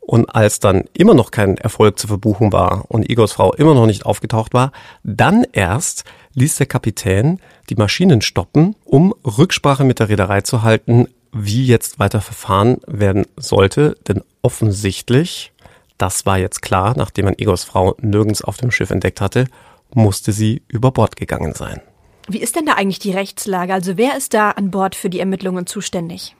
Und 0.00 0.34
als 0.34 0.58
dann 0.58 0.84
immer 0.92 1.14
noch 1.14 1.30
kein 1.30 1.56
Erfolg 1.56 1.98
zu 1.98 2.08
verbuchen 2.08 2.52
war 2.52 2.84
und 2.88 3.08
Igors 3.08 3.32
Frau 3.32 3.54
immer 3.54 3.74
noch 3.74 3.86
nicht 3.86 4.04
aufgetaucht 4.04 4.52
war, 4.52 4.72
dann 5.04 5.46
erst 5.52 6.04
ließ 6.34 6.56
der 6.56 6.66
Kapitän 6.66 7.40
die 7.70 7.76
Maschinen 7.76 8.20
stoppen, 8.20 8.74
um 8.84 9.14
Rücksprache 9.24 9.84
mit 9.84 10.00
der 10.00 10.08
Reederei 10.08 10.40
zu 10.40 10.62
halten, 10.62 11.06
wie 11.32 11.64
jetzt 11.64 11.98
weiter 11.98 12.20
verfahren 12.20 12.78
werden 12.86 13.26
sollte. 13.36 13.96
Denn 14.08 14.22
offensichtlich, 14.42 15.51
das 16.02 16.26
war 16.26 16.36
jetzt 16.36 16.62
klar, 16.62 16.94
nachdem 16.96 17.26
man 17.26 17.34
Igors 17.38 17.62
Frau 17.62 17.94
nirgends 18.00 18.42
auf 18.42 18.56
dem 18.56 18.72
Schiff 18.72 18.90
entdeckt 18.90 19.20
hatte, 19.20 19.46
musste 19.94 20.32
sie 20.32 20.62
über 20.66 20.90
Bord 20.90 21.14
gegangen 21.14 21.54
sein. 21.54 21.80
Wie 22.26 22.40
ist 22.40 22.56
denn 22.56 22.66
da 22.66 22.72
eigentlich 22.72 22.98
die 22.98 23.12
Rechtslage? 23.12 23.72
Also 23.72 23.96
wer 23.96 24.16
ist 24.16 24.34
da 24.34 24.50
an 24.50 24.72
Bord 24.72 24.96
für 24.96 25.10
die 25.10 25.20
Ermittlungen 25.20 25.64
zuständig? 25.64 26.34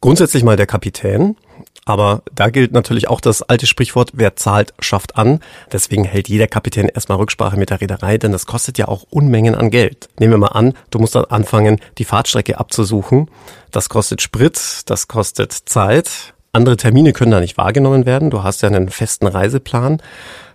Grundsätzlich 0.00 0.44
mal 0.44 0.56
der 0.56 0.68
Kapitän. 0.68 1.36
Aber 1.84 2.22
da 2.32 2.50
gilt 2.50 2.70
natürlich 2.70 3.08
auch 3.08 3.20
das 3.20 3.42
alte 3.42 3.66
Sprichwort, 3.66 4.12
wer 4.14 4.36
zahlt, 4.36 4.74
schafft 4.78 5.16
an. 5.16 5.40
Deswegen 5.72 6.04
hält 6.04 6.28
jeder 6.28 6.46
Kapitän 6.46 6.88
erstmal 6.88 7.18
Rücksprache 7.18 7.56
mit 7.56 7.70
der 7.70 7.80
Reederei, 7.80 8.16
denn 8.16 8.30
das 8.30 8.46
kostet 8.46 8.78
ja 8.78 8.86
auch 8.86 9.06
Unmengen 9.10 9.56
an 9.56 9.70
Geld. 9.70 10.08
Nehmen 10.20 10.34
wir 10.34 10.38
mal 10.38 10.48
an, 10.48 10.74
du 10.90 11.00
musst 11.00 11.16
dann 11.16 11.24
anfangen, 11.24 11.80
die 11.98 12.04
Fahrtstrecke 12.04 12.60
abzusuchen. 12.60 13.28
Das 13.72 13.88
kostet 13.88 14.22
Sprit, 14.22 14.82
das 14.86 15.08
kostet 15.08 15.52
Zeit. 15.52 16.34
Andere 16.52 16.76
Termine 16.76 17.12
können 17.12 17.30
da 17.30 17.40
nicht 17.40 17.56
wahrgenommen 17.56 18.06
werden. 18.06 18.30
Du 18.30 18.42
hast 18.42 18.62
ja 18.62 18.68
einen 18.68 18.88
festen 18.88 19.26
Reiseplan. 19.26 20.02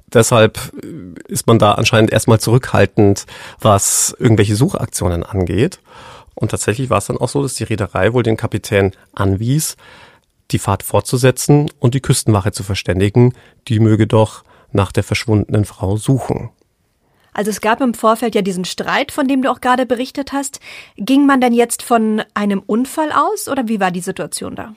Deshalb 0.08 0.60
ist 1.28 1.48
man 1.48 1.58
da 1.58 1.74
anscheinend 1.74 2.12
erstmal 2.12 2.40
zurückhaltend, 2.40 3.26
was 3.60 4.16
irgendwelche 4.20 4.56
Suchaktionen 4.56 5.24
angeht. 5.24 5.80
Und 6.36 6.52
tatsächlich 6.52 6.90
war 6.90 6.98
es 6.98 7.06
dann 7.06 7.18
auch 7.18 7.30
so, 7.30 7.42
dass 7.42 7.56
die 7.56 7.64
Reederei 7.64 8.14
wohl 8.14 8.24
den 8.24 8.38
Kapitän 8.38 8.92
anwies, 9.14 9.78
die 10.52 10.60
Fahrt 10.60 10.84
fortzusetzen 10.84 11.72
und 11.80 11.96
die 11.96 12.02
Küstenwache 12.02 12.52
zu 12.52 12.64
verständigen, 12.64 13.34
die 13.68 13.80
möge 13.80 14.06
doch 14.06 14.44
nach 14.72 14.92
der 14.92 15.04
verschwundenen 15.04 15.66
Frau 15.66 15.96
suchen. 15.96 16.50
Also 17.34 17.52
es 17.52 17.62
gab 17.62 17.82
im 17.82 17.94
Vorfeld 17.94 18.36
ja 18.36 18.42
diesen 18.42 18.66
Streit, 18.66 19.12
von 19.12 19.28
dem 19.28 19.42
du 19.42 19.52
auch 19.52 19.60
gerade 19.60 19.86
berichtet 19.86 20.34
hast. 20.34 20.60
Ging 20.98 21.26
man 21.26 21.42
denn 21.42 21.54
jetzt 21.54 21.84
von 21.84 22.22
einem 22.34 22.62
Unfall 22.66 23.12
aus 23.12 23.48
oder 23.48 23.68
wie 23.68 23.80
war 23.80 23.92
die 23.92 24.02
Situation 24.02 24.56
da? 24.56 24.74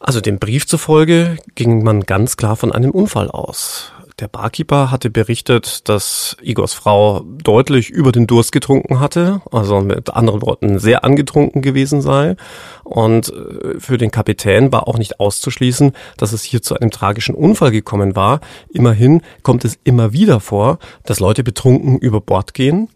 Also 0.00 0.22
dem 0.22 0.38
Brief 0.38 0.66
zufolge 0.66 1.36
ging 1.54 1.84
man 1.84 2.00
ganz 2.00 2.38
klar 2.38 2.56
von 2.56 2.72
einem 2.72 2.90
Unfall 2.90 3.30
aus. 3.30 3.92
Der 4.18 4.28
Barkeeper 4.28 4.90
hatte 4.90 5.08
berichtet, 5.08 5.88
dass 5.88 6.36
Igors 6.42 6.74
Frau 6.74 7.20
deutlich 7.24 7.88
über 7.88 8.10
den 8.12 8.26
Durst 8.26 8.52
getrunken 8.52 9.00
hatte, 9.00 9.40
also 9.50 9.80
mit 9.80 10.10
anderen 10.10 10.42
Worten 10.42 10.78
sehr 10.78 11.04
angetrunken 11.04 11.62
gewesen 11.62 12.02
sei. 12.02 12.36
Und 12.84 13.32
äh, 13.32 13.78
für 13.78 13.96
den 13.96 14.10
Kapitän 14.10 14.72
war 14.72 14.88
auch 14.88 14.98
nicht 14.98 15.20
auszuschließen, 15.20 15.92
dass 16.18 16.32
es 16.32 16.42
hier 16.42 16.60
zu 16.60 16.78
einem 16.78 16.90
tragischen 16.90 17.34
Unfall 17.34 17.70
gekommen 17.70 18.14
war. 18.14 18.40
Immerhin 18.68 19.22
kommt 19.42 19.64
es 19.64 19.78
immer 19.84 20.12
wieder 20.12 20.40
vor, 20.40 20.78
dass 21.04 21.20
Leute 21.20 21.42
betrunken 21.42 21.98
über 21.98 22.20
Bord 22.20 22.52
gehen. 22.52 22.88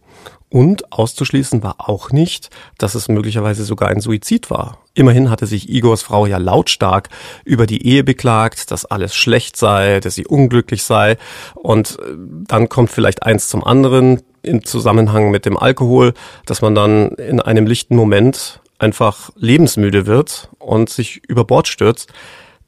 Und 0.54 0.92
auszuschließen 0.92 1.64
war 1.64 1.74
auch 1.78 2.12
nicht, 2.12 2.48
dass 2.78 2.94
es 2.94 3.08
möglicherweise 3.08 3.64
sogar 3.64 3.88
ein 3.88 4.00
Suizid 4.00 4.50
war. 4.50 4.78
Immerhin 4.94 5.28
hatte 5.28 5.48
sich 5.48 5.68
Igors 5.68 6.02
Frau 6.02 6.26
ja 6.26 6.38
lautstark 6.38 7.08
über 7.44 7.66
die 7.66 7.84
Ehe 7.84 8.04
beklagt, 8.04 8.70
dass 8.70 8.84
alles 8.84 9.16
schlecht 9.16 9.56
sei, 9.56 9.98
dass 9.98 10.14
sie 10.14 10.28
unglücklich 10.28 10.84
sei. 10.84 11.16
Und 11.54 11.98
äh, 11.98 12.14
dann 12.46 12.68
kommt 12.68 12.90
vielleicht 12.90 13.24
eins 13.24 13.48
zum 13.48 13.64
anderen 13.64 14.22
im 14.42 14.64
Zusammenhang 14.64 15.32
mit 15.32 15.44
dem 15.44 15.56
Alkohol, 15.56 16.14
dass 16.46 16.62
man 16.62 16.76
dann 16.76 17.08
in 17.16 17.40
einem 17.40 17.66
lichten 17.66 17.96
Moment 17.96 18.60
einfach 18.78 19.30
lebensmüde 19.34 20.06
wird 20.06 20.50
und 20.60 20.88
sich 20.88 21.20
über 21.26 21.44
Bord 21.44 21.66
stürzt. 21.66 22.12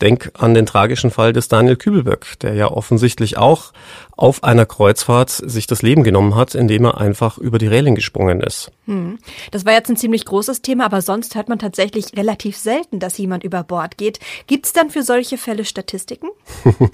Denk 0.01 0.33
an 0.35 0.55
den 0.55 0.67
tragischen 0.67 1.13
Fall 1.13 1.33
des 1.33 1.47
Daniel 1.47 1.77
Kübelböck, 1.77 2.41
der 2.41 2.55
ja 2.55 2.69
offensichtlich 2.69 3.39
auch 3.39 3.73
auf 4.17 4.43
einer 4.43 4.65
Kreuzfahrt 4.65 5.31
sich 5.31 5.67
das 5.67 5.83
Leben 5.83 6.03
genommen 6.03 6.35
hat, 6.35 6.55
indem 6.55 6.87
er 6.87 6.99
einfach 6.99 7.37
über 7.37 7.59
die 7.59 7.67
Reling 7.67 7.95
gesprungen 7.95 8.41
ist. 8.41 8.73
Hm. 8.87 9.19
Das 9.51 9.67
war 9.67 9.75
jetzt 9.75 9.91
ein 9.91 9.97
ziemlich 9.97 10.25
großes 10.25 10.63
Thema, 10.63 10.87
aber 10.87 11.03
sonst 11.03 11.35
hört 11.35 11.49
man 11.49 11.59
tatsächlich 11.59 12.17
relativ 12.17 12.57
selten, 12.57 12.99
dass 12.99 13.19
jemand 13.19 13.45
über 13.45 13.63
Bord 13.63 13.99
geht. 13.99 14.19
Gibt 14.47 14.67
es 14.67 14.73
dann 14.73 14.91
für 14.91 15.03
solche 15.03 15.37
Fälle 15.37 15.65
Statistiken? 15.65 16.29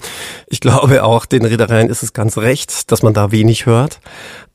ich 0.47 0.59
glaube 0.59 1.03
auch, 1.03 1.25
den 1.25 1.45
Reedereien 1.45 1.89
ist 1.89 2.03
es 2.03 2.11
ganz 2.11 2.37
recht, 2.37 2.91
dass 2.91 3.03
man 3.03 3.13
da 3.13 3.31
wenig 3.31 3.65
hört. 3.65 3.99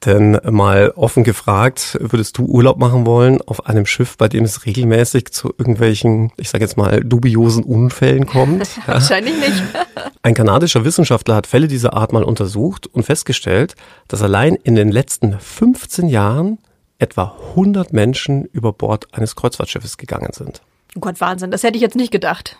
Denn 0.04 0.38
mal 0.48 0.92
offen 0.94 1.24
gefragt, 1.24 1.98
würdest 2.00 2.38
du 2.38 2.44
Urlaub 2.44 2.78
machen 2.78 3.04
wollen 3.04 3.40
auf 3.42 3.66
einem 3.66 3.84
Schiff, 3.84 4.16
bei 4.16 4.28
dem 4.28 4.44
es 4.44 4.64
regelmäßig 4.64 5.32
zu 5.32 5.48
irgendwelchen, 5.58 6.30
ich 6.36 6.50
sage 6.50 6.62
jetzt 6.62 6.76
mal, 6.76 7.00
dubiosen 7.02 7.64
Unfällen 7.64 8.26
kommt? 8.26 8.68
Wahrscheinlich 8.86 9.34
nicht. 9.36 9.62
Ein 10.22 10.34
kanadischer 10.34 10.84
Wissenschaftler 10.84 11.34
hat 11.34 11.48
Fälle 11.48 11.66
dieser 11.66 11.94
Art 11.94 12.12
mal 12.12 12.22
untersucht 12.58 12.86
und 12.88 13.04
festgestellt, 13.04 13.74
dass 14.08 14.22
allein 14.22 14.54
in 14.54 14.74
den 14.74 14.90
letzten 14.90 15.38
15 15.38 16.08
Jahren 16.08 16.58
etwa 16.98 17.36
100 17.50 17.92
Menschen 17.92 18.44
über 18.46 18.72
Bord 18.72 19.06
eines 19.12 19.36
Kreuzfahrtschiffes 19.36 19.96
gegangen 19.96 20.32
sind. 20.32 20.60
Oh 20.96 21.00
Gott, 21.00 21.20
Wahnsinn, 21.20 21.50
das 21.50 21.62
hätte 21.62 21.76
ich 21.76 21.82
jetzt 21.82 21.96
nicht 21.96 22.10
gedacht. 22.10 22.56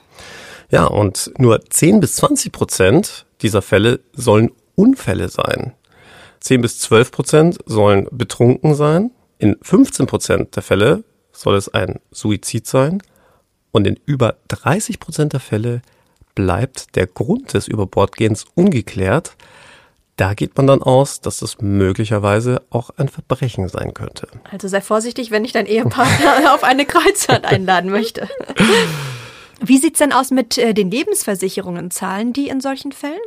Ja, 0.71 0.85
und 0.85 1.33
nur 1.39 1.61
10 1.69 2.01
bis 2.01 2.17
20 2.17 2.53
Prozent 2.53 3.27
dieser 3.43 3.63
Fälle 3.63 4.01
sollen 4.13 4.51
Unfälle 4.77 5.29
sein. 5.29 5.73
10 6.41 6.61
bis 6.61 6.79
12 6.79 7.11
Prozent 7.11 7.59
sollen 7.67 8.07
betrunken 8.13 8.75
sein. 8.75 9.11
In 9.39 9.57
15 9.61 10.07
Prozent 10.07 10.55
der 10.55 10.63
Fälle 10.63 11.03
soll 11.33 11.57
es 11.57 11.69
ein 11.69 11.99
Suizid 12.13 12.67
sein. 12.67 13.03
Und 13.73 13.87
in 13.87 13.99
über 14.07 14.37
30 14.49 15.01
Prozent 15.01 15.33
der 15.33 15.41
Fälle 15.41 15.83
bleibt 16.35 16.95
der 16.95 17.09
Grund 17.09 17.55
des 17.55 17.67
Überbordgehens 17.67 18.45
ungeklärt. 18.55 19.37
Da 20.19 20.35
geht 20.35 20.57
man 20.57 20.67
dann 20.67 20.83
aus, 20.83 21.21
dass 21.21 21.39
das 21.39 21.59
möglicherweise 21.61 22.61
auch 22.71 22.91
ein 22.97 23.09
Verbrechen 23.09 23.69
sein 23.69 23.95
könnte. 23.95 24.27
Also 24.51 24.67
sei 24.67 24.81
vorsichtig, 24.81 25.31
wenn 25.31 25.45
ich 25.45 25.53
deinen 25.53 25.67
Ehepartner 25.67 26.55
auf 26.55 26.65
eine 26.65 26.87
Kreuzfahrt 26.87 27.45
einladen 27.45 27.89
möchte. 27.93 28.29
Wie 29.61 29.79
sieht's 29.79 30.01
denn 30.01 30.13
aus 30.13 30.33
mit 30.33 30.59
äh, 30.59 30.75
den 30.75 30.91
Lebensversicherungen? 30.91 31.93
Zahlen 31.93 32.33
die 32.33 32.49
in 32.49 32.61
solchen 32.61 32.91
Fällen? 32.91 33.21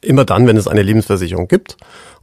Immer 0.00 0.24
dann, 0.24 0.46
wenn 0.46 0.56
es 0.56 0.66
eine 0.66 0.80
Lebensversicherung 0.80 1.46
gibt 1.46 1.76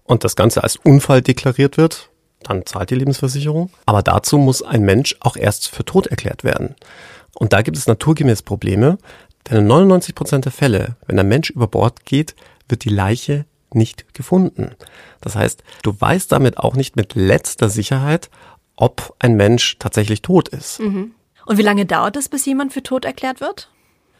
und 0.03 0.23
das 0.23 0.35
Ganze 0.35 0.63
als 0.63 0.77
Unfall 0.77 1.21
deklariert 1.21 1.77
wird, 1.77 2.09
dann 2.41 2.65
zahlt 2.65 2.89
die 2.89 2.95
Lebensversicherung. 2.95 3.69
Aber 3.85 4.01
dazu 4.01 4.39
muss 4.39 4.63
ein 4.63 4.81
Mensch 4.81 5.15
auch 5.19 5.37
erst 5.37 5.69
für 5.69 5.85
tot 5.85 6.07
erklärt 6.07 6.43
werden. 6.43 6.75
Und 7.35 7.53
da 7.53 7.61
gibt 7.61 7.77
es 7.77 7.85
naturgemäß 7.85 8.41
Probleme, 8.41 8.97
denn 9.47 9.59
in 9.59 9.67
99 9.67 10.15
Prozent 10.15 10.45
der 10.45 10.51
Fälle, 10.51 10.95
wenn 11.05 11.19
ein 11.19 11.27
Mensch 11.27 11.51
über 11.51 11.67
Bord 11.67 12.03
geht, 12.03 12.35
wird 12.67 12.83
die 12.83 12.89
Leiche 12.89 13.45
nicht 13.73 14.13
gefunden. 14.13 14.71
Das 15.21 15.35
heißt, 15.35 15.63
du 15.83 15.99
weißt 15.99 16.31
damit 16.31 16.57
auch 16.57 16.75
nicht 16.75 16.95
mit 16.95 17.15
letzter 17.15 17.69
Sicherheit, 17.69 18.29
ob 18.75 19.15
ein 19.19 19.35
Mensch 19.35 19.77
tatsächlich 19.79 20.21
tot 20.21 20.49
ist. 20.49 20.79
Mhm. 20.79 21.11
Und 21.45 21.57
wie 21.57 21.63
lange 21.63 21.85
dauert 21.85 22.17
es, 22.17 22.29
bis 22.29 22.45
jemand 22.45 22.73
für 22.73 22.83
tot 22.83 23.05
erklärt 23.05 23.41
wird? 23.41 23.69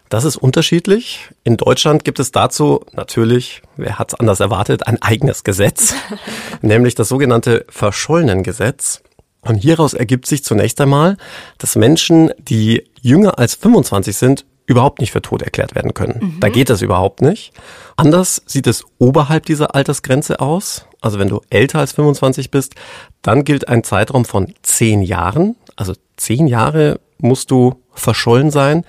Das 0.09 0.23
ist 0.23 0.37
unterschiedlich. 0.37 1.29
In 1.43 1.57
Deutschland 1.57 2.05
gibt 2.05 2.19
es 2.19 2.31
dazu 2.31 2.85
natürlich, 2.93 3.61
wer 3.75 3.99
hat 3.99 4.13
es 4.13 4.19
anders 4.19 4.39
erwartet, 4.39 4.87
ein 4.87 5.01
eigenes 5.01 5.43
Gesetz, 5.43 5.93
nämlich 6.61 6.95
das 6.95 7.09
sogenannte 7.09 7.65
Verschollenengesetz. 7.69 9.03
Und 9.41 9.55
hieraus 9.55 9.93
ergibt 9.93 10.25
sich 10.25 10.43
zunächst 10.43 10.79
einmal, 10.81 11.17
dass 11.57 11.75
Menschen, 11.75 12.31
die 12.37 12.89
jünger 13.01 13.37
als 13.37 13.55
25 13.55 14.15
sind, 14.15 14.45
überhaupt 14.67 14.99
nicht 14.99 15.11
für 15.11 15.21
tot 15.21 15.41
erklärt 15.41 15.73
werden 15.73 15.93
können. 15.93 16.19
Mhm. 16.21 16.39
Da 16.39 16.49
geht 16.49 16.69
das 16.69 16.81
überhaupt 16.81 17.21
nicht. 17.21 17.53
Anders 17.95 18.43
sieht 18.45 18.67
es 18.67 18.83
oberhalb 18.99 19.45
dieser 19.45 19.73
Altersgrenze 19.73 20.39
aus. 20.39 20.85
Also 21.01 21.17
wenn 21.17 21.29
du 21.29 21.41
älter 21.49 21.79
als 21.79 21.93
25 21.93 22.51
bist, 22.51 22.75
dann 23.21 23.45
gilt 23.45 23.67
ein 23.69 23.83
Zeitraum 23.83 24.25
von 24.25 24.53
zehn 24.61 25.01
Jahren. 25.01 25.55
Also 25.75 25.93
zehn 26.17 26.47
Jahre 26.47 26.99
musst 27.17 27.49
du 27.49 27.81
verschollen 27.93 28.51
sein, 28.51 28.83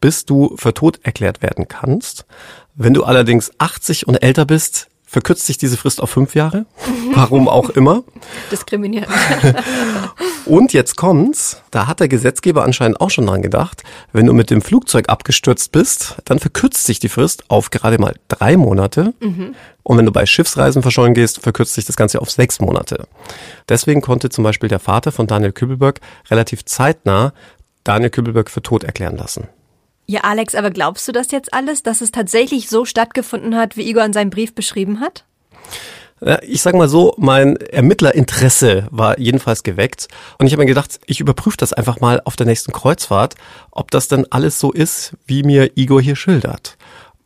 bis 0.00 0.24
du 0.24 0.54
für 0.56 0.72
tot 0.72 1.00
erklärt 1.02 1.42
werden 1.42 1.66
kannst. 1.66 2.26
Wenn 2.74 2.94
du 2.94 3.04
allerdings 3.04 3.50
80 3.58 4.06
und 4.06 4.22
älter 4.22 4.44
bist, 4.46 4.88
verkürzt 5.04 5.46
sich 5.46 5.58
diese 5.58 5.76
Frist 5.76 6.00
auf 6.00 6.10
fünf 6.10 6.34
Jahre. 6.34 6.66
Warum 7.12 7.48
auch 7.48 7.70
immer. 7.70 8.04
Diskriminierend. 8.52 9.08
Und 10.46 10.72
jetzt 10.72 10.96
kommt's, 10.96 11.62
da 11.70 11.86
hat 11.86 12.00
der 12.00 12.08
Gesetzgeber 12.08 12.64
anscheinend 12.64 13.00
auch 13.00 13.10
schon 13.10 13.26
dran 13.26 13.40
gedacht, 13.40 13.82
wenn 14.12 14.26
du 14.26 14.34
mit 14.34 14.50
dem 14.50 14.60
Flugzeug 14.60 15.08
abgestürzt 15.08 15.72
bist, 15.72 16.16
dann 16.26 16.38
verkürzt 16.38 16.84
sich 16.84 16.98
die 16.98 17.08
Frist 17.08 17.44
auf 17.48 17.70
gerade 17.70 17.98
mal 17.98 18.14
drei 18.28 18.56
Monate. 18.56 19.14
Mhm. 19.20 19.54
Und 19.82 19.98
wenn 19.98 20.06
du 20.06 20.12
bei 20.12 20.26
Schiffsreisen 20.26 20.82
verschollen 20.82 21.14
gehst, 21.14 21.40
verkürzt 21.40 21.74
sich 21.74 21.86
das 21.86 21.96
Ganze 21.96 22.20
auf 22.20 22.30
sechs 22.30 22.60
Monate. 22.60 23.06
Deswegen 23.68 24.02
konnte 24.02 24.28
zum 24.28 24.44
Beispiel 24.44 24.68
der 24.68 24.80
Vater 24.80 25.12
von 25.12 25.26
Daniel 25.26 25.52
Kübelberg 25.52 26.00
relativ 26.30 26.64
zeitnah 26.64 27.32
Daniel 27.84 28.10
Kübelberg 28.10 28.50
für 28.50 28.62
tot 28.62 28.84
erklären 28.84 29.16
lassen. 29.16 29.48
Ja, 30.06 30.20
Alex, 30.20 30.54
aber 30.54 30.70
glaubst 30.70 31.08
du 31.08 31.12
das 31.12 31.30
jetzt 31.30 31.54
alles, 31.54 31.82
dass 31.82 32.02
es 32.02 32.12
tatsächlich 32.12 32.68
so 32.68 32.84
stattgefunden 32.84 33.56
hat, 33.56 33.76
wie 33.76 33.88
Igor 33.88 34.04
in 34.04 34.12
seinem 34.12 34.30
Brief 34.30 34.54
beschrieben 34.54 35.00
hat? 35.00 35.24
Ich 36.42 36.62
sag 36.62 36.74
mal 36.74 36.88
so, 36.88 37.14
mein 37.18 37.56
Ermittlerinteresse 37.56 38.86
war 38.90 39.18
jedenfalls 39.18 39.62
geweckt. 39.62 40.08
Und 40.38 40.46
ich 40.46 40.52
habe 40.52 40.62
mir 40.62 40.68
gedacht, 40.68 41.00
ich 41.06 41.20
überprüfe 41.20 41.56
das 41.56 41.72
einfach 41.72 42.00
mal 42.00 42.22
auf 42.24 42.36
der 42.36 42.46
nächsten 42.46 42.72
Kreuzfahrt, 42.72 43.34
ob 43.70 43.90
das 43.90 44.08
denn 44.08 44.26
alles 44.30 44.58
so 44.58 44.72
ist, 44.72 45.14
wie 45.26 45.42
mir 45.42 45.76
Igor 45.76 46.00
hier 46.00 46.16
schildert. 46.16 46.76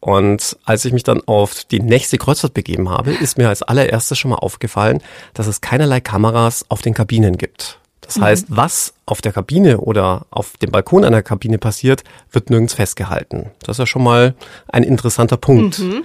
Und 0.00 0.57
als 0.64 0.85
ich 0.85 0.92
mich 0.92 1.02
dann 1.02 1.23
auf 1.26 1.64
die 1.64 1.80
nächste 1.80 2.18
Kreuzfahrt 2.18 2.54
begeben 2.54 2.88
habe, 2.88 3.12
ist 3.12 3.37
mir 3.37 3.49
als 3.49 3.62
allererstes 3.62 4.18
schon 4.18 4.30
mal 4.30 4.37
aufgefallen, 4.37 5.02
dass 5.35 5.47
es 5.47 5.61
keinerlei 5.61 6.00
Kameras 6.00 6.64
auf 6.68 6.83
den 6.83 6.95
Kabinen 6.95 7.37
gibt. 7.37 7.78
Das 8.00 8.16
mhm. 8.16 8.23
heißt, 8.23 8.47
was 8.49 8.95
auf 9.07 9.21
der 9.21 9.33
Kabine 9.33 9.78
oder 9.78 10.26
auf 10.30 10.57
dem 10.57 10.71
Balkon 10.71 11.04
einer 11.04 11.23
Kabine 11.23 11.59
passiert, 11.59 12.04
wird 12.33 12.49
nirgends 12.49 12.75
festgehalten. 12.75 13.50
Das 13.61 13.75
ist 13.75 13.80
ja 13.80 13.87
schon 13.87 14.02
mal 14.02 14.35
ein 14.68 14.83
interessanter 14.83 15.37
Punkt. 15.37 15.80
Mhm. 15.80 16.04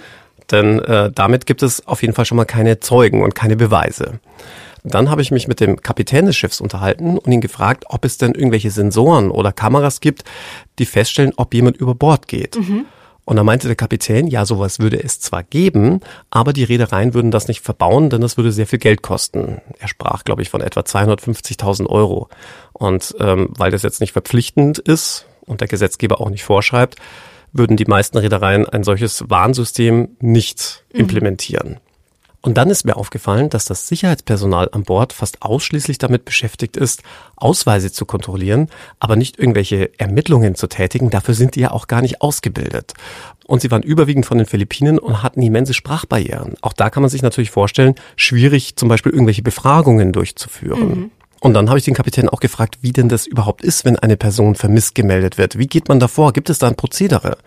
Denn 0.53 0.79
äh, 0.79 1.11
damit 1.11 1.47
gibt 1.47 1.63
es 1.63 1.85
auf 1.87 2.01
jeden 2.03 2.13
Fall 2.13 2.25
schon 2.25 2.37
mal 2.37 2.45
keine 2.45 2.79
Zeugen 2.79 3.23
und 3.23 3.33
keine 3.33 3.57
Beweise. 3.57 4.19
Dann 4.83 5.09
habe 5.09 5.21
ich 5.21 5.31
mich 5.31 5.47
mit 5.47 5.59
dem 5.59 5.81
Kapitän 5.81 6.27
des 6.27 6.35
Schiffs 6.35 6.61
unterhalten 6.61 7.17
und 7.17 7.31
ihn 7.31 7.41
gefragt, 7.41 7.85
ob 7.87 8.05
es 8.05 8.17
denn 8.17 8.35
irgendwelche 8.35 8.69
Sensoren 8.69 9.31
oder 9.31 9.51
Kameras 9.51 9.99
gibt, 9.99 10.23
die 10.77 10.85
feststellen, 10.85 11.33
ob 11.37 11.53
jemand 11.53 11.77
über 11.77 11.95
Bord 11.95 12.27
geht. 12.27 12.55
Mhm. 12.55 12.85
Und 13.25 13.37
da 13.37 13.43
meinte 13.43 13.67
der 13.67 13.77
Kapitän, 13.77 14.27
ja, 14.27 14.45
sowas 14.45 14.79
würde 14.79 15.01
es 15.01 15.19
zwar 15.19 15.43
geben, 15.43 16.01
aber 16.29 16.53
die 16.53 16.65
Reedereien 16.65 17.13
würden 17.13 17.31
das 17.31 17.47
nicht 17.47 17.61
verbauen, 17.61 18.09
denn 18.09 18.21
das 18.21 18.37
würde 18.37 18.51
sehr 18.51 18.67
viel 18.67 18.79
Geld 18.79 19.01
kosten. 19.01 19.61
Er 19.79 19.87
sprach, 19.87 20.23
glaube 20.25 20.41
ich, 20.41 20.49
von 20.49 20.61
etwa 20.61 20.81
250.000 20.81 21.87
Euro. 21.87 22.27
Und 22.73 23.15
ähm, 23.19 23.49
weil 23.57 23.71
das 23.71 23.81
jetzt 23.81 24.01
nicht 24.01 24.11
verpflichtend 24.11 24.77
ist 24.77 25.25
und 25.45 25.61
der 25.61 25.69
Gesetzgeber 25.69 26.19
auch 26.19 26.29
nicht 26.29 26.43
vorschreibt, 26.43 26.97
würden 27.53 27.77
die 27.77 27.85
meisten 27.85 28.17
Reedereien 28.17 28.67
ein 28.67 28.83
solches 28.83 29.29
Warnsystem 29.29 30.17
nicht 30.19 30.83
mhm. 30.91 30.99
implementieren. 30.99 31.79
Und 32.45 32.55
dann 32.57 32.69
ist 32.69 32.83
mir 32.83 32.97
aufgefallen, 32.97 33.49
dass 33.49 33.63
das 33.63 33.87
Sicherheitspersonal 33.87 34.67
an 34.73 34.83
Bord 34.83 35.13
fast 35.13 35.41
ausschließlich 35.43 35.97
damit 35.97 36.25
beschäftigt 36.25 36.75
ist, 36.75 37.01
Ausweise 37.37 37.89
zu 37.89 38.05
kontrollieren, 38.05 38.67
aber 38.99 39.15
nicht 39.15 39.39
irgendwelche 39.39 39.97
Ermittlungen 39.97 40.53
zu 40.55 40.67
tätigen. 40.67 41.09
Dafür 41.09 41.35
sind 41.35 41.55
die 41.55 41.61
ja 41.61 41.71
auch 41.71 41.87
gar 41.87 42.01
nicht 42.01 42.21
ausgebildet. 42.21 42.95
Und 43.47 43.61
sie 43.61 43.71
waren 43.71 43.81
überwiegend 43.81 44.25
von 44.25 44.39
den 44.39 44.47
Philippinen 44.47 44.99
und 44.99 45.23
hatten 45.23 45.41
immense 45.41 45.73
Sprachbarrieren. 45.73 46.55
Auch 46.61 46.73
da 46.73 46.89
kann 46.89 47.01
man 47.01 47.09
sich 47.09 47.21
natürlich 47.21 47.51
vorstellen, 47.51 47.95
schwierig 48.17 48.75
zum 48.75 48.89
Beispiel 48.89 49.13
irgendwelche 49.13 49.41
Befragungen 49.41 50.11
durchzuführen. 50.11 50.89
Mhm. 50.89 51.11
Und 51.43 51.55
dann 51.55 51.67
habe 51.67 51.77
ich 51.77 51.83
den 51.83 51.93
Kapitän 51.93 52.29
auch 52.29 52.39
gefragt, 52.39 52.77
wie 52.79 52.93
denn 52.93 53.09
das 53.09 53.27
überhaupt 53.27 53.65
ist, 53.65 53.83
wenn 53.83 53.99
eine 53.99 54.15
Person 54.15 54.55
vermisst 54.55 54.95
gemeldet 54.95 55.37
wird. 55.37 55.57
Wie 55.57 55.67
geht 55.67 55.89
man 55.89 55.99
davor? 55.99 56.31
Gibt 56.31 56.49
es 56.49 56.57
da 56.57 56.69
ein 56.69 56.77
Prozedere? 56.77 57.37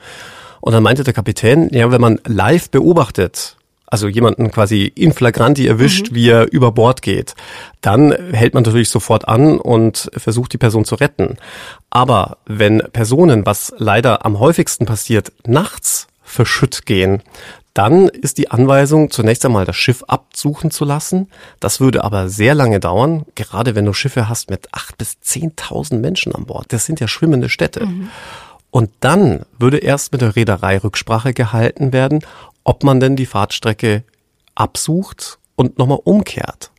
Und 0.60 0.74
dann 0.74 0.82
meinte 0.82 1.02
der 1.02 1.14
Kapitän, 1.14 1.70
ja, 1.72 1.90
wenn 1.90 2.02
man 2.02 2.20
live 2.26 2.68
beobachtet, 2.68 3.56
also 3.86 4.06
jemanden 4.06 4.50
quasi 4.50 4.92
in 4.94 5.14
flagranti 5.14 5.66
erwischt, 5.66 6.10
mhm. 6.10 6.14
wie 6.14 6.28
er 6.28 6.52
über 6.52 6.72
Bord 6.72 7.00
geht, 7.00 7.34
dann 7.80 8.12
hält 8.34 8.52
man 8.52 8.64
natürlich 8.64 8.90
sofort 8.90 9.26
an 9.28 9.58
und 9.58 10.10
versucht 10.14 10.52
die 10.52 10.58
Person 10.58 10.84
zu 10.84 10.96
retten. 10.96 11.38
Aber 11.88 12.36
wenn 12.44 12.82
Personen, 12.92 13.46
was 13.46 13.72
leider 13.78 14.26
am 14.26 14.38
häufigsten 14.38 14.84
passiert, 14.84 15.32
nachts 15.46 16.06
verschütt 16.22 16.84
gehen, 16.84 17.22
dann 17.76 18.08
ist 18.08 18.38
die 18.38 18.50
Anweisung, 18.50 19.10
zunächst 19.10 19.44
einmal 19.44 19.66
das 19.66 19.76
Schiff 19.76 20.02
absuchen 20.08 20.70
zu 20.70 20.86
lassen. 20.86 21.28
Das 21.60 21.78
würde 21.78 22.04
aber 22.04 22.30
sehr 22.30 22.54
lange 22.54 22.80
dauern, 22.80 23.26
gerade 23.34 23.74
wenn 23.74 23.84
du 23.84 23.92
Schiffe 23.92 24.30
hast 24.30 24.48
mit 24.48 24.68
acht 24.72 24.96
bis 24.96 25.20
zehntausend 25.20 26.00
Menschen 26.00 26.34
an 26.34 26.46
Bord. 26.46 26.72
Das 26.72 26.86
sind 26.86 27.00
ja 27.00 27.08
schwimmende 27.08 27.50
Städte. 27.50 27.84
Mhm. 27.84 28.08
Und 28.70 28.90
dann 29.00 29.44
würde 29.58 29.76
erst 29.76 30.12
mit 30.12 30.22
der 30.22 30.36
Reederei 30.36 30.78
Rücksprache 30.78 31.34
gehalten 31.34 31.92
werden, 31.92 32.20
ob 32.64 32.82
man 32.82 32.98
denn 32.98 33.14
die 33.14 33.26
Fahrtstrecke 33.26 34.04
absucht 34.54 35.38
und 35.54 35.78
nochmal 35.78 36.00
umkehrt. 36.02 36.70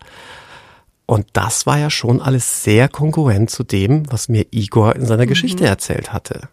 Und 1.06 1.28
das 1.34 1.68
war 1.68 1.78
ja 1.78 1.92
schon 1.92 2.22
alles 2.22 2.64
sehr 2.64 2.90
konkurrent 2.90 3.52
zu 3.52 3.64
dem, 3.64 4.12
was 4.12 4.30
mir 4.30 4.48
Igor 4.50 4.96
in 4.96 5.06
seiner 5.06 5.26
mhm. 5.26 5.30
Geschichte 5.30 5.66
erzählt 5.66 6.12
hatte. 6.12 6.50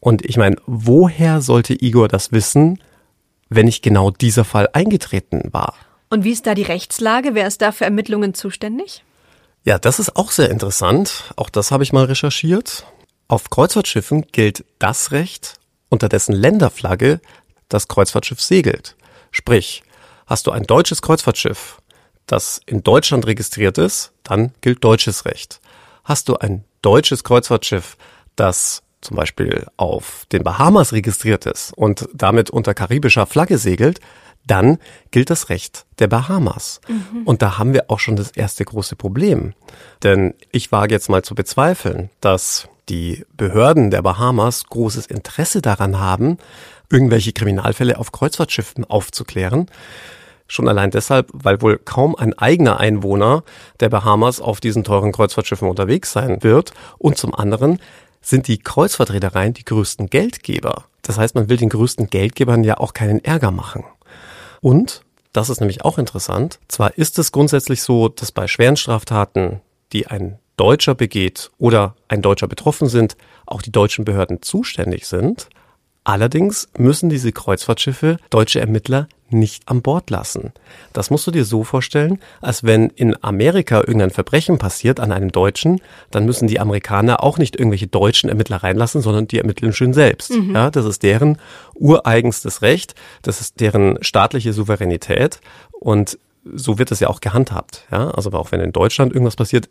Und 0.00 0.24
ich 0.24 0.36
meine, 0.36 0.56
woher 0.66 1.40
sollte 1.40 1.80
Igor 1.80 2.08
das 2.08 2.32
wissen, 2.32 2.80
wenn 3.48 3.66
nicht 3.66 3.82
genau 3.82 4.10
dieser 4.10 4.44
Fall 4.44 4.68
eingetreten 4.72 5.42
war? 5.52 5.74
Und 6.08 6.24
wie 6.24 6.32
ist 6.32 6.46
da 6.46 6.54
die 6.54 6.62
Rechtslage? 6.62 7.34
Wer 7.34 7.46
ist 7.46 7.62
da 7.62 7.72
für 7.72 7.84
Ermittlungen 7.84 8.34
zuständig? 8.34 9.02
Ja, 9.64 9.78
das 9.78 9.98
ist 9.98 10.16
auch 10.16 10.30
sehr 10.30 10.50
interessant. 10.50 11.32
Auch 11.36 11.50
das 11.50 11.70
habe 11.70 11.82
ich 11.82 11.92
mal 11.92 12.04
recherchiert. 12.04 12.86
Auf 13.28 13.50
Kreuzfahrtschiffen 13.50 14.26
gilt 14.30 14.64
das 14.78 15.10
Recht, 15.10 15.54
unter 15.88 16.08
dessen 16.08 16.32
Länderflagge 16.32 17.20
das 17.68 17.88
Kreuzfahrtschiff 17.88 18.40
segelt. 18.40 18.94
Sprich, 19.32 19.82
hast 20.26 20.46
du 20.46 20.52
ein 20.52 20.62
deutsches 20.62 21.02
Kreuzfahrtschiff, 21.02 21.82
das 22.26 22.60
in 22.66 22.82
Deutschland 22.84 23.26
registriert 23.26 23.78
ist, 23.78 24.12
dann 24.22 24.52
gilt 24.60 24.84
deutsches 24.84 25.24
Recht. 25.24 25.60
Hast 26.04 26.28
du 26.28 26.36
ein 26.36 26.64
deutsches 26.82 27.24
Kreuzfahrtschiff, 27.24 27.96
das 28.36 28.82
zum 29.00 29.16
Beispiel 29.16 29.66
auf 29.76 30.26
den 30.32 30.42
Bahamas 30.42 30.92
registriert 30.92 31.46
ist 31.46 31.72
und 31.76 32.08
damit 32.14 32.50
unter 32.50 32.74
karibischer 32.74 33.26
Flagge 33.26 33.58
segelt, 33.58 34.00
dann 34.46 34.78
gilt 35.10 35.30
das 35.30 35.48
Recht 35.48 35.86
der 35.98 36.06
Bahamas. 36.06 36.80
Mhm. 36.88 37.22
Und 37.24 37.42
da 37.42 37.58
haben 37.58 37.74
wir 37.74 37.90
auch 37.90 37.98
schon 37.98 38.16
das 38.16 38.30
erste 38.30 38.64
große 38.64 38.96
Problem. 38.96 39.54
Denn 40.02 40.34
ich 40.52 40.70
wage 40.70 40.94
jetzt 40.94 41.08
mal 41.08 41.22
zu 41.22 41.34
bezweifeln, 41.34 42.10
dass 42.20 42.68
die 42.88 43.24
Behörden 43.36 43.90
der 43.90 44.02
Bahamas 44.02 44.64
großes 44.64 45.06
Interesse 45.06 45.62
daran 45.62 45.98
haben, 45.98 46.38
irgendwelche 46.90 47.32
Kriminalfälle 47.32 47.98
auf 47.98 48.12
Kreuzfahrtschiffen 48.12 48.84
aufzuklären. 48.84 49.66
Schon 50.46 50.68
allein 50.68 50.92
deshalb, 50.92 51.28
weil 51.32 51.60
wohl 51.60 51.78
kaum 51.78 52.14
ein 52.14 52.38
eigener 52.38 52.78
Einwohner 52.78 53.42
der 53.80 53.88
Bahamas 53.88 54.40
auf 54.40 54.60
diesen 54.60 54.84
teuren 54.84 55.10
Kreuzfahrtschiffen 55.10 55.68
unterwegs 55.68 56.12
sein 56.12 56.44
wird. 56.44 56.72
Und 56.98 57.18
zum 57.18 57.34
anderen 57.34 57.80
sind 58.26 58.48
die 58.48 58.58
Kreuzfahrtreedereien 58.58 59.54
die 59.54 59.64
größten 59.64 60.10
Geldgeber. 60.10 60.86
Das 61.02 61.16
heißt, 61.16 61.36
man 61.36 61.48
will 61.48 61.56
den 61.56 61.68
größten 61.68 62.10
Geldgebern 62.10 62.64
ja 62.64 62.78
auch 62.78 62.92
keinen 62.92 63.24
Ärger 63.24 63.52
machen. 63.52 63.84
Und, 64.60 65.02
das 65.32 65.48
ist 65.48 65.60
nämlich 65.60 65.84
auch 65.84 65.96
interessant, 65.96 66.58
zwar 66.66 66.98
ist 66.98 67.20
es 67.20 67.30
grundsätzlich 67.30 67.82
so, 67.82 68.08
dass 68.08 68.32
bei 68.32 68.48
schweren 68.48 68.76
Straftaten, 68.76 69.60
die 69.92 70.08
ein 70.08 70.38
Deutscher 70.56 70.96
begeht 70.96 71.50
oder 71.58 71.94
ein 72.08 72.20
Deutscher 72.20 72.48
betroffen 72.48 72.88
sind, 72.88 73.16
auch 73.46 73.62
die 73.62 73.70
deutschen 73.70 74.04
Behörden 74.04 74.42
zuständig 74.42 75.06
sind. 75.06 75.48
Allerdings 76.06 76.68
müssen 76.78 77.08
diese 77.08 77.32
Kreuzfahrtschiffe 77.32 78.18
deutsche 78.30 78.60
Ermittler 78.60 79.08
nicht 79.28 79.68
an 79.68 79.82
Bord 79.82 80.08
lassen. 80.08 80.52
Das 80.92 81.10
musst 81.10 81.26
du 81.26 81.32
dir 81.32 81.44
so 81.44 81.64
vorstellen, 81.64 82.20
als 82.40 82.62
wenn 82.62 82.90
in 82.90 83.16
Amerika 83.24 83.78
irgendein 83.78 84.12
Verbrechen 84.12 84.56
passiert 84.56 85.00
an 85.00 85.10
einem 85.10 85.32
Deutschen, 85.32 85.80
dann 86.12 86.24
müssen 86.24 86.46
die 86.46 86.60
Amerikaner 86.60 87.24
auch 87.24 87.38
nicht 87.38 87.56
irgendwelche 87.56 87.88
deutschen 87.88 88.30
Ermittler 88.30 88.58
reinlassen, 88.58 89.00
sondern 89.02 89.26
die 89.26 89.38
ermitteln 89.38 89.72
schön 89.72 89.94
selbst. 89.94 90.30
Mhm. 90.30 90.54
Ja, 90.54 90.70
das 90.70 90.84
ist 90.84 91.02
deren 91.02 91.38
ureigenstes 91.74 92.62
Recht, 92.62 92.94
das 93.22 93.40
ist 93.40 93.58
deren 93.58 93.98
staatliche 94.00 94.52
Souveränität 94.52 95.40
und 95.72 96.20
so 96.44 96.78
wird 96.78 96.92
es 96.92 97.00
ja 97.00 97.08
auch 97.08 97.20
gehandhabt. 97.20 97.84
Ja, 97.90 98.10
also 98.10 98.30
auch 98.30 98.52
wenn 98.52 98.60
in 98.60 98.70
Deutschland 98.70 99.12
irgendwas 99.12 99.34
passiert, 99.34 99.68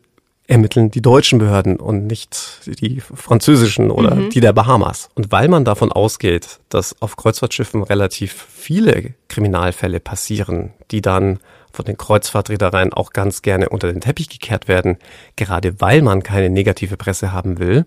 ermitteln 0.48 0.92
die 0.92 1.02
deutschen 1.02 1.40
Behörden 1.40 1.78
und 1.78 2.06
nicht 2.08 2.62
die 2.80 3.02
französischen 3.02 3.90
oder 3.90 4.16
mhm. 4.16 4.30
die 4.30 4.42
der 4.42 4.54
Bahamas. 4.54 5.10
Und 5.16 5.32
weil 5.32 5.48
man 5.48 5.66
davon 5.66 5.92
ausgeht, 5.92 6.60
dass 6.70 7.02
auf 7.02 7.16
Kreuzfahrtschiffen 7.16 7.84
relativ 7.84 8.46
viele 8.54 9.14
Kriminalfälle 9.28 10.00
passieren, 10.00 10.74
die 10.92 11.02
dann 11.02 11.40
von 11.72 11.86
den 11.86 11.98
Kreuzfahrtreedereien 11.98 12.94
auch 12.94 13.12
ganz 13.12 13.42
gerne 13.42 13.70
unter 13.70 13.92
den 13.92 14.02
Teppich 14.02 14.30
gekehrt 14.30 14.68
werden, 14.68 14.98
gerade 15.36 15.82
weil 15.82 16.02
man 16.02 16.24
keine 16.24 16.50
negative 16.50 16.96
Presse 16.96 17.32
haben 17.32 17.60
will, 17.60 17.86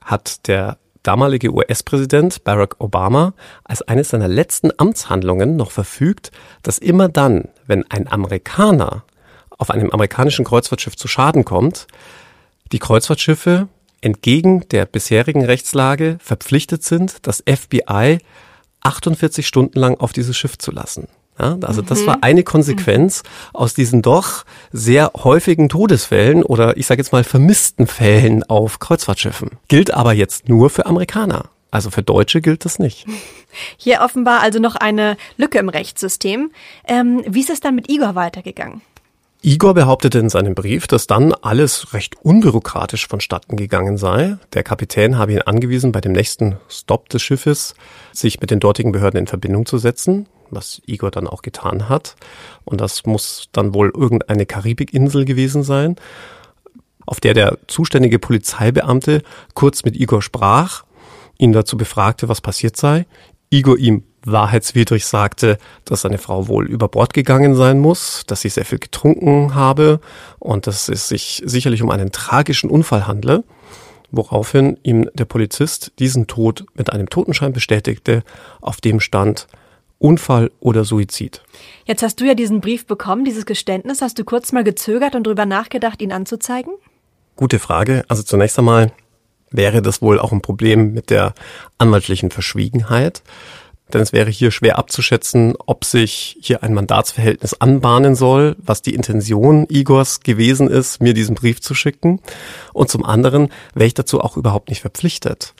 hat 0.00 0.46
der 0.48 0.78
damalige 1.02 1.52
US-Präsident 1.52 2.44
Barack 2.44 2.76
Obama 2.78 3.34
als 3.64 3.82
eines 3.82 4.10
seiner 4.10 4.28
letzten 4.28 4.70
Amtshandlungen 4.76 5.56
noch 5.56 5.70
verfügt, 5.70 6.30
dass 6.62 6.78
immer 6.78 7.08
dann, 7.08 7.48
wenn 7.66 7.90
ein 7.90 8.10
Amerikaner 8.10 9.04
auf 9.60 9.70
einem 9.70 9.90
amerikanischen 9.90 10.44
Kreuzfahrtschiff 10.44 10.96
zu 10.96 11.06
Schaden 11.06 11.44
kommt, 11.44 11.86
die 12.72 12.78
Kreuzfahrtschiffe 12.78 13.68
entgegen 14.00 14.66
der 14.70 14.86
bisherigen 14.86 15.44
Rechtslage 15.44 16.18
verpflichtet 16.20 16.82
sind, 16.82 17.26
das 17.26 17.42
FBI 17.46 18.18
48 18.82 19.46
Stunden 19.46 19.78
lang 19.78 19.98
auf 19.98 20.12
dieses 20.12 20.36
Schiff 20.36 20.56
zu 20.56 20.70
lassen. 20.70 21.08
Ja, 21.38 21.56
also 21.62 21.80
das 21.80 22.06
war 22.06 22.16
mhm. 22.16 22.22
eine 22.22 22.42
Konsequenz 22.42 23.22
aus 23.52 23.72
diesen 23.72 24.02
doch 24.02 24.44
sehr 24.72 25.12
häufigen 25.16 25.68
Todesfällen 25.68 26.42
oder 26.42 26.76
ich 26.76 26.86
sage 26.86 27.00
jetzt 27.00 27.12
mal 27.12 27.24
vermissten 27.24 27.86
Fällen 27.86 28.42
auf 28.44 28.78
Kreuzfahrtschiffen. 28.78 29.52
Gilt 29.68 29.92
aber 29.92 30.12
jetzt 30.12 30.48
nur 30.48 30.68
für 30.68 30.86
Amerikaner. 30.86 31.48
Also 31.70 31.90
für 31.90 32.02
Deutsche 32.02 32.40
gilt 32.40 32.64
das 32.64 32.78
nicht. 32.78 33.06
Hier 33.76 34.00
offenbar 34.00 34.40
also 34.40 34.58
noch 34.58 34.76
eine 34.76 35.16
Lücke 35.36 35.58
im 35.58 35.68
Rechtssystem. 35.68 36.50
Ähm, 36.86 37.22
wie 37.26 37.40
ist 37.40 37.50
es 37.50 37.60
dann 37.60 37.74
mit 37.74 37.90
Igor 37.90 38.14
weitergegangen? 38.14 38.82
Igor 39.42 39.72
behauptete 39.72 40.18
in 40.18 40.28
seinem 40.28 40.54
Brief, 40.54 40.86
dass 40.86 41.06
dann 41.06 41.32
alles 41.32 41.94
recht 41.94 42.16
unbürokratisch 42.22 43.08
vonstatten 43.08 43.56
gegangen 43.56 43.96
sei. 43.96 44.36
Der 44.52 44.62
Kapitän 44.62 45.16
habe 45.16 45.32
ihn 45.32 45.40
angewiesen, 45.40 45.92
bei 45.92 46.02
dem 46.02 46.12
nächsten 46.12 46.58
Stopp 46.68 47.08
des 47.08 47.22
Schiffes 47.22 47.74
sich 48.12 48.40
mit 48.40 48.50
den 48.50 48.60
dortigen 48.60 48.92
Behörden 48.92 49.18
in 49.18 49.26
Verbindung 49.26 49.64
zu 49.64 49.78
setzen, 49.78 50.28
was 50.50 50.82
Igor 50.84 51.10
dann 51.10 51.26
auch 51.26 51.40
getan 51.40 51.88
hat. 51.88 52.16
Und 52.66 52.82
das 52.82 53.06
muss 53.06 53.48
dann 53.52 53.72
wohl 53.72 53.90
irgendeine 53.94 54.44
Karibikinsel 54.44 55.24
gewesen 55.24 55.62
sein, 55.62 55.96
auf 57.06 57.18
der 57.18 57.32
der 57.32 57.56
zuständige 57.66 58.18
Polizeibeamte 58.18 59.22
kurz 59.54 59.84
mit 59.84 59.96
Igor 59.96 60.20
sprach, 60.20 60.84
ihn 61.38 61.52
dazu 61.52 61.78
befragte, 61.78 62.28
was 62.28 62.42
passiert 62.42 62.76
sei. 62.76 63.06
Igor 63.48 63.78
ihm 63.78 64.04
wahrheitswidrig 64.24 65.06
sagte, 65.06 65.58
dass 65.84 66.02
seine 66.02 66.18
Frau 66.18 66.48
wohl 66.48 66.66
über 66.66 66.88
Bord 66.88 67.14
gegangen 67.14 67.54
sein 67.54 67.78
muss, 67.78 68.24
dass 68.26 68.42
sie 68.42 68.48
sehr 68.48 68.64
viel 68.64 68.78
getrunken 68.78 69.54
habe 69.54 70.00
und 70.38 70.66
dass 70.66 70.88
es 70.88 71.08
sich 71.08 71.42
sicherlich 71.44 71.82
um 71.82 71.90
einen 71.90 72.12
tragischen 72.12 72.70
Unfall 72.70 73.06
handle, 73.06 73.44
woraufhin 74.10 74.78
ihm 74.82 75.08
der 75.14 75.24
Polizist 75.24 75.92
diesen 75.98 76.26
Tod 76.26 76.66
mit 76.74 76.92
einem 76.92 77.08
Totenschein 77.08 77.52
bestätigte, 77.52 78.22
auf 78.60 78.80
dem 78.80 79.00
stand 79.00 79.46
Unfall 79.98 80.50
oder 80.60 80.84
Suizid. 80.84 81.42
Jetzt 81.84 82.02
hast 82.02 82.20
du 82.20 82.24
ja 82.24 82.34
diesen 82.34 82.62
Brief 82.62 82.86
bekommen, 82.86 83.24
dieses 83.24 83.44
Geständnis. 83.44 84.00
Hast 84.00 84.18
du 84.18 84.24
kurz 84.24 84.50
mal 84.50 84.64
gezögert 84.64 85.14
und 85.14 85.26
drüber 85.26 85.44
nachgedacht, 85.44 86.00
ihn 86.00 86.10
anzuzeigen? 86.10 86.72
Gute 87.36 87.58
Frage. 87.58 88.04
Also 88.08 88.22
zunächst 88.22 88.58
einmal 88.58 88.92
wäre 89.50 89.82
das 89.82 90.00
wohl 90.00 90.18
auch 90.18 90.32
ein 90.32 90.40
Problem 90.40 90.94
mit 90.94 91.10
der 91.10 91.34
anwaltlichen 91.76 92.30
Verschwiegenheit. 92.30 93.22
Denn 93.92 94.00
es 94.00 94.12
wäre 94.12 94.30
hier 94.30 94.50
schwer 94.50 94.78
abzuschätzen, 94.78 95.54
ob 95.66 95.84
sich 95.84 96.36
hier 96.40 96.62
ein 96.62 96.74
Mandatsverhältnis 96.74 97.54
anbahnen 97.54 98.14
soll, 98.14 98.56
was 98.58 98.82
die 98.82 98.94
Intention 98.94 99.66
Igors 99.68 100.20
gewesen 100.20 100.68
ist, 100.68 101.02
mir 101.02 101.14
diesen 101.14 101.34
Brief 101.34 101.60
zu 101.60 101.74
schicken. 101.74 102.20
Und 102.72 102.90
zum 102.90 103.04
anderen 103.04 103.48
wäre 103.74 103.86
ich 103.86 103.94
dazu 103.94 104.20
auch 104.20 104.36
überhaupt 104.36 104.68
nicht 104.68 104.80
verpflichtet. 104.80 105.54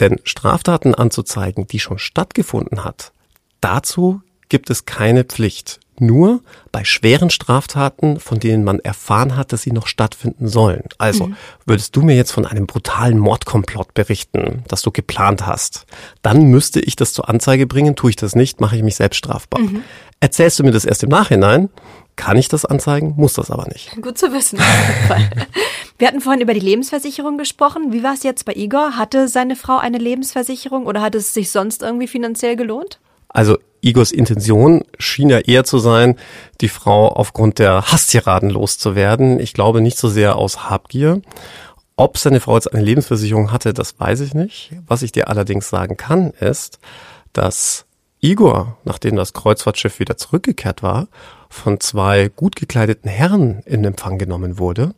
Denn 0.00 0.18
Straftaten 0.24 0.94
anzuzeigen, 0.94 1.66
die 1.66 1.78
schon 1.78 1.98
stattgefunden 1.98 2.84
hat, 2.84 3.12
dazu 3.60 4.20
gibt 4.48 4.70
es 4.70 4.86
keine 4.86 5.24
Pflicht 5.24 5.80
nur 6.00 6.40
bei 6.72 6.84
schweren 6.84 7.30
Straftaten, 7.30 8.20
von 8.20 8.40
denen 8.40 8.64
man 8.64 8.80
erfahren 8.80 9.36
hat, 9.36 9.52
dass 9.52 9.62
sie 9.62 9.72
noch 9.72 9.86
stattfinden 9.86 10.48
sollen. 10.48 10.84
Also, 10.98 11.28
mhm. 11.28 11.36
würdest 11.66 11.94
du 11.96 12.02
mir 12.02 12.16
jetzt 12.16 12.32
von 12.32 12.46
einem 12.46 12.66
brutalen 12.66 13.18
Mordkomplott 13.18 13.94
berichten, 13.94 14.64
das 14.68 14.82
du 14.82 14.90
geplant 14.90 15.46
hast, 15.46 15.86
dann 16.22 16.44
müsste 16.44 16.80
ich 16.80 16.96
das 16.96 17.12
zur 17.12 17.28
Anzeige 17.28 17.66
bringen. 17.66 17.96
Tue 17.96 18.10
ich 18.10 18.16
das 18.16 18.34
nicht, 18.34 18.60
mache 18.60 18.76
ich 18.76 18.82
mich 18.82 18.96
selbst 18.96 19.18
strafbar. 19.18 19.60
Mhm. 19.60 19.82
Erzählst 20.20 20.58
du 20.58 20.64
mir 20.64 20.72
das 20.72 20.84
erst 20.84 21.02
im 21.02 21.10
Nachhinein, 21.10 21.68
kann 22.16 22.36
ich 22.36 22.48
das 22.48 22.64
anzeigen, 22.64 23.14
muss 23.16 23.34
das 23.34 23.50
aber 23.50 23.66
nicht. 23.66 24.00
Gut 24.00 24.16
zu 24.18 24.32
wissen. 24.32 24.58
Wir 25.98 26.08
hatten 26.08 26.20
vorhin 26.20 26.42
über 26.42 26.54
die 26.54 26.60
Lebensversicherung 26.60 27.38
gesprochen. 27.38 27.92
Wie 27.92 28.02
war 28.02 28.14
es 28.14 28.22
jetzt 28.22 28.44
bei 28.44 28.52
Igor? 28.54 28.96
Hatte 28.96 29.28
seine 29.28 29.56
Frau 29.56 29.78
eine 29.78 29.98
Lebensversicherung 29.98 30.86
oder 30.86 31.00
hat 31.02 31.14
es 31.14 31.34
sich 31.34 31.50
sonst 31.50 31.82
irgendwie 31.82 32.08
finanziell 32.08 32.56
gelohnt? 32.56 32.98
Also 33.34 33.58
Igors 33.82 34.12
Intention 34.12 34.84
schien 34.98 35.28
ja 35.28 35.40
eher 35.40 35.64
zu 35.64 35.78
sein, 35.78 36.16
die 36.62 36.68
Frau 36.68 37.08
aufgrund 37.08 37.58
der 37.58 37.92
Hasstiraden 37.92 38.48
loszuwerden. 38.48 39.38
Ich 39.40 39.52
glaube 39.52 39.82
nicht 39.82 39.98
so 39.98 40.08
sehr 40.08 40.36
aus 40.36 40.70
Habgier. 40.70 41.20
Ob 41.96 42.16
seine 42.16 42.40
Frau 42.40 42.54
jetzt 42.54 42.72
eine 42.72 42.82
Lebensversicherung 42.82 43.52
hatte, 43.52 43.74
das 43.74 44.00
weiß 44.00 44.20
ich 44.20 44.34
nicht. 44.34 44.70
Was 44.86 45.02
ich 45.02 45.12
dir 45.12 45.28
allerdings 45.28 45.68
sagen 45.68 45.96
kann, 45.96 46.30
ist, 46.30 46.78
dass 47.32 47.84
Igor, 48.20 48.78
nachdem 48.84 49.16
das 49.16 49.32
Kreuzfahrtschiff 49.34 49.98
wieder 49.98 50.16
zurückgekehrt 50.16 50.82
war, 50.82 51.08
von 51.50 51.78
zwei 51.80 52.30
gut 52.34 52.56
gekleideten 52.56 53.10
Herren 53.10 53.60
in 53.66 53.84
Empfang 53.84 54.16
genommen 54.16 54.58
wurde 54.58 54.94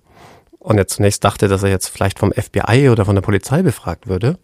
und 0.66 0.79
er 0.79 0.88
zunächst 0.88 1.25
dachte, 1.25 1.49
dass 1.49 1.62
er 1.62 1.70
jetzt 1.70 1.88
vielleicht 1.88 2.18
vom 2.18 2.33
FBI 2.33 2.88
oder 2.90 3.05
von 3.05 3.14
der 3.14 3.22
Polizei 3.22 3.62
befragt 3.62 4.09
würde, 4.09 4.38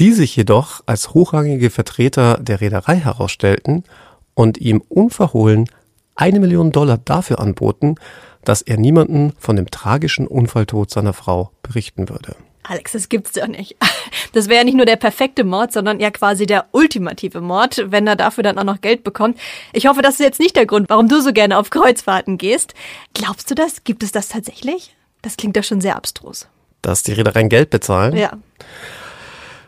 die 0.00 0.12
sich 0.12 0.34
jedoch 0.34 0.80
als 0.86 1.12
hochrangige 1.12 1.68
Vertreter 1.68 2.38
der 2.40 2.62
Reederei 2.62 2.96
herausstellten 2.96 3.84
und 4.32 4.56
ihm 4.56 4.82
unverhohlen 4.88 5.68
eine 6.16 6.40
Million 6.40 6.72
Dollar 6.72 6.96
dafür 6.96 7.38
anboten, 7.38 7.96
dass 8.42 8.62
er 8.62 8.78
niemanden 8.78 9.34
von 9.38 9.56
dem 9.56 9.70
tragischen 9.70 10.26
Unfalltod 10.26 10.90
seiner 10.90 11.12
Frau 11.12 11.50
berichten 11.62 12.08
würde. 12.08 12.34
Alex, 12.62 12.92
das 12.92 13.10
gibt's 13.10 13.32
doch 13.32 13.46
nicht. 13.46 13.76
Das 14.32 14.48
wäre 14.48 14.58
ja 14.58 14.64
nicht 14.64 14.76
nur 14.76 14.86
der 14.86 14.94
perfekte 14.94 15.42
Mord, 15.42 15.72
sondern 15.72 15.98
ja 15.98 16.12
quasi 16.12 16.46
der 16.46 16.66
ultimative 16.70 17.40
Mord, 17.40 17.82
wenn 17.86 18.06
er 18.06 18.14
dafür 18.14 18.44
dann 18.44 18.58
auch 18.58 18.64
noch 18.64 18.80
Geld 18.80 19.02
bekommt. 19.02 19.36
Ich 19.72 19.88
hoffe, 19.88 20.02
das 20.02 20.14
ist 20.14 20.20
jetzt 20.20 20.38
nicht 20.38 20.54
der 20.54 20.66
Grund, 20.66 20.88
warum 20.88 21.08
du 21.08 21.20
so 21.20 21.32
gerne 21.32 21.58
auf 21.58 21.70
Kreuzfahrten 21.70 22.38
gehst. 22.38 22.74
Glaubst 23.12 23.50
du 23.50 23.56
das? 23.56 23.82
Gibt 23.82 24.04
es 24.04 24.12
das 24.12 24.28
tatsächlich? 24.28 24.94
Das 25.20 25.36
klingt 25.36 25.56
doch 25.56 25.64
schon 25.64 25.80
sehr 25.80 25.96
abstrus. 25.96 26.46
Dass 26.80 27.02
die 27.02 27.12
Reedereien 27.12 27.48
Geld 27.48 27.70
bezahlen? 27.70 28.16
Ja. 28.16 28.38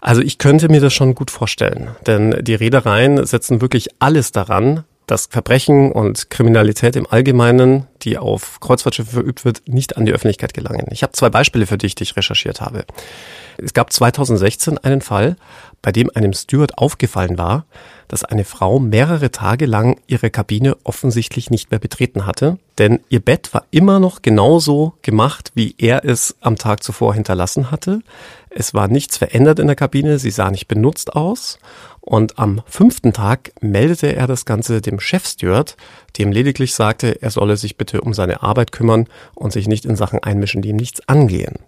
Also 0.02 0.20
ich 0.20 0.38
könnte 0.38 0.68
mir 0.68 0.80
das 0.80 0.92
schon 0.92 1.14
gut 1.14 1.30
vorstellen, 1.30 1.94
denn 2.08 2.36
die 2.42 2.56
Reedereien 2.56 3.24
setzen 3.24 3.60
wirklich 3.60 3.88
alles 4.00 4.32
daran, 4.32 4.82
dass 5.06 5.26
Verbrechen 5.26 5.92
und 5.92 6.28
Kriminalität 6.28 6.96
im 6.96 7.06
Allgemeinen, 7.08 7.86
die 8.02 8.18
auf 8.18 8.58
Kreuzfahrtschiffe 8.58 9.12
verübt 9.12 9.44
wird, 9.44 9.62
nicht 9.68 9.96
an 9.96 10.04
die 10.04 10.12
Öffentlichkeit 10.12 10.54
gelangen. 10.54 10.86
Ich 10.90 11.04
habe 11.04 11.12
zwei 11.12 11.30
Beispiele 11.30 11.66
für 11.66 11.78
dich, 11.78 11.94
die 11.94 12.02
ich 12.02 12.16
recherchiert 12.16 12.60
habe. 12.60 12.84
Es 13.58 13.74
gab 13.74 13.92
2016 13.92 14.78
einen 14.78 15.02
Fall, 15.02 15.36
bei 15.82 15.92
dem 15.92 16.10
einem 16.14 16.32
Steward 16.32 16.78
aufgefallen 16.78 17.38
war, 17.38 17.66
dass 18.08 18.24
eine 18.24 18.44
Frau 18.44 18.78
mehrere 18.78 19.30
Tage 19.30 19.66
lang 19.66 20.00
ihre 20.06 20.30
Kabine 20.30 20.76
offensichtlich 20.84 21.50
nicht 21.50 21.70
mehr 21.70 21.80
betreten 21.80 22.26
hatte, 22.26 22.58
denn 22.78 23.00
ihr 23.08 23.20
Bett 23.20 23.52
war 23.54 23.64
immer 23.70 24.00
noch 24.00 24.22
genauso 24.22 24.94
gemacht, 25.02 25.50
wie 25.54 25.74
er 25.78 26.04
es 26.04 26.36
am 26.40 26.56
Tag 26.56 26.82
zuvor 26.82 27.14
hinterlassen 27.14 27.70
hatte. 27.70 28.00
Es 28.54 28.74
war 28.74 28.88
nichts 28.88 29.16
verändert 29.16 29.58
in 29.58 29.66
der 29.66 29.76
Kabine, 29.76 30.18
sie 30.18 30.30
sah 30.30 30.50
nicht 30.50 30.68
benutzt 30.68 31.14
aus. 31.14 31.58
Und 32.00 32.38
am 32.38 32.62
fünften 32.66 33.12
Tag 33.12 33.52
meldete 33.60 34.14
er 34.14 34.26
das 34.26 34.44
Ganze 34.44 34.80
dem 34.80 35.00
Chefsteward, 35.00 35.76
dem 36.18 36.32
lediglich 36.32 36.74
sagte, 36.74 37.22
er 37.22 37.30
solle 37.30 37.56
sich 37.56 37.76
bitte 37.76 38.00
um 38.00 38.12
seine 38.12 38.42
Arbeit 38.42 38.72
kümmern 38.72 39.06
und 39.34 39.52
sich 39.52 39.68
nicht 39.68 39.84
in 39.84 39.96
Sachen 39.96 40.22
einmischen, 40.22 40.62
die 40.62 40.70
ihm 40.70 40.76
nichts 40.76 41.06
angehen. 41.08 41.60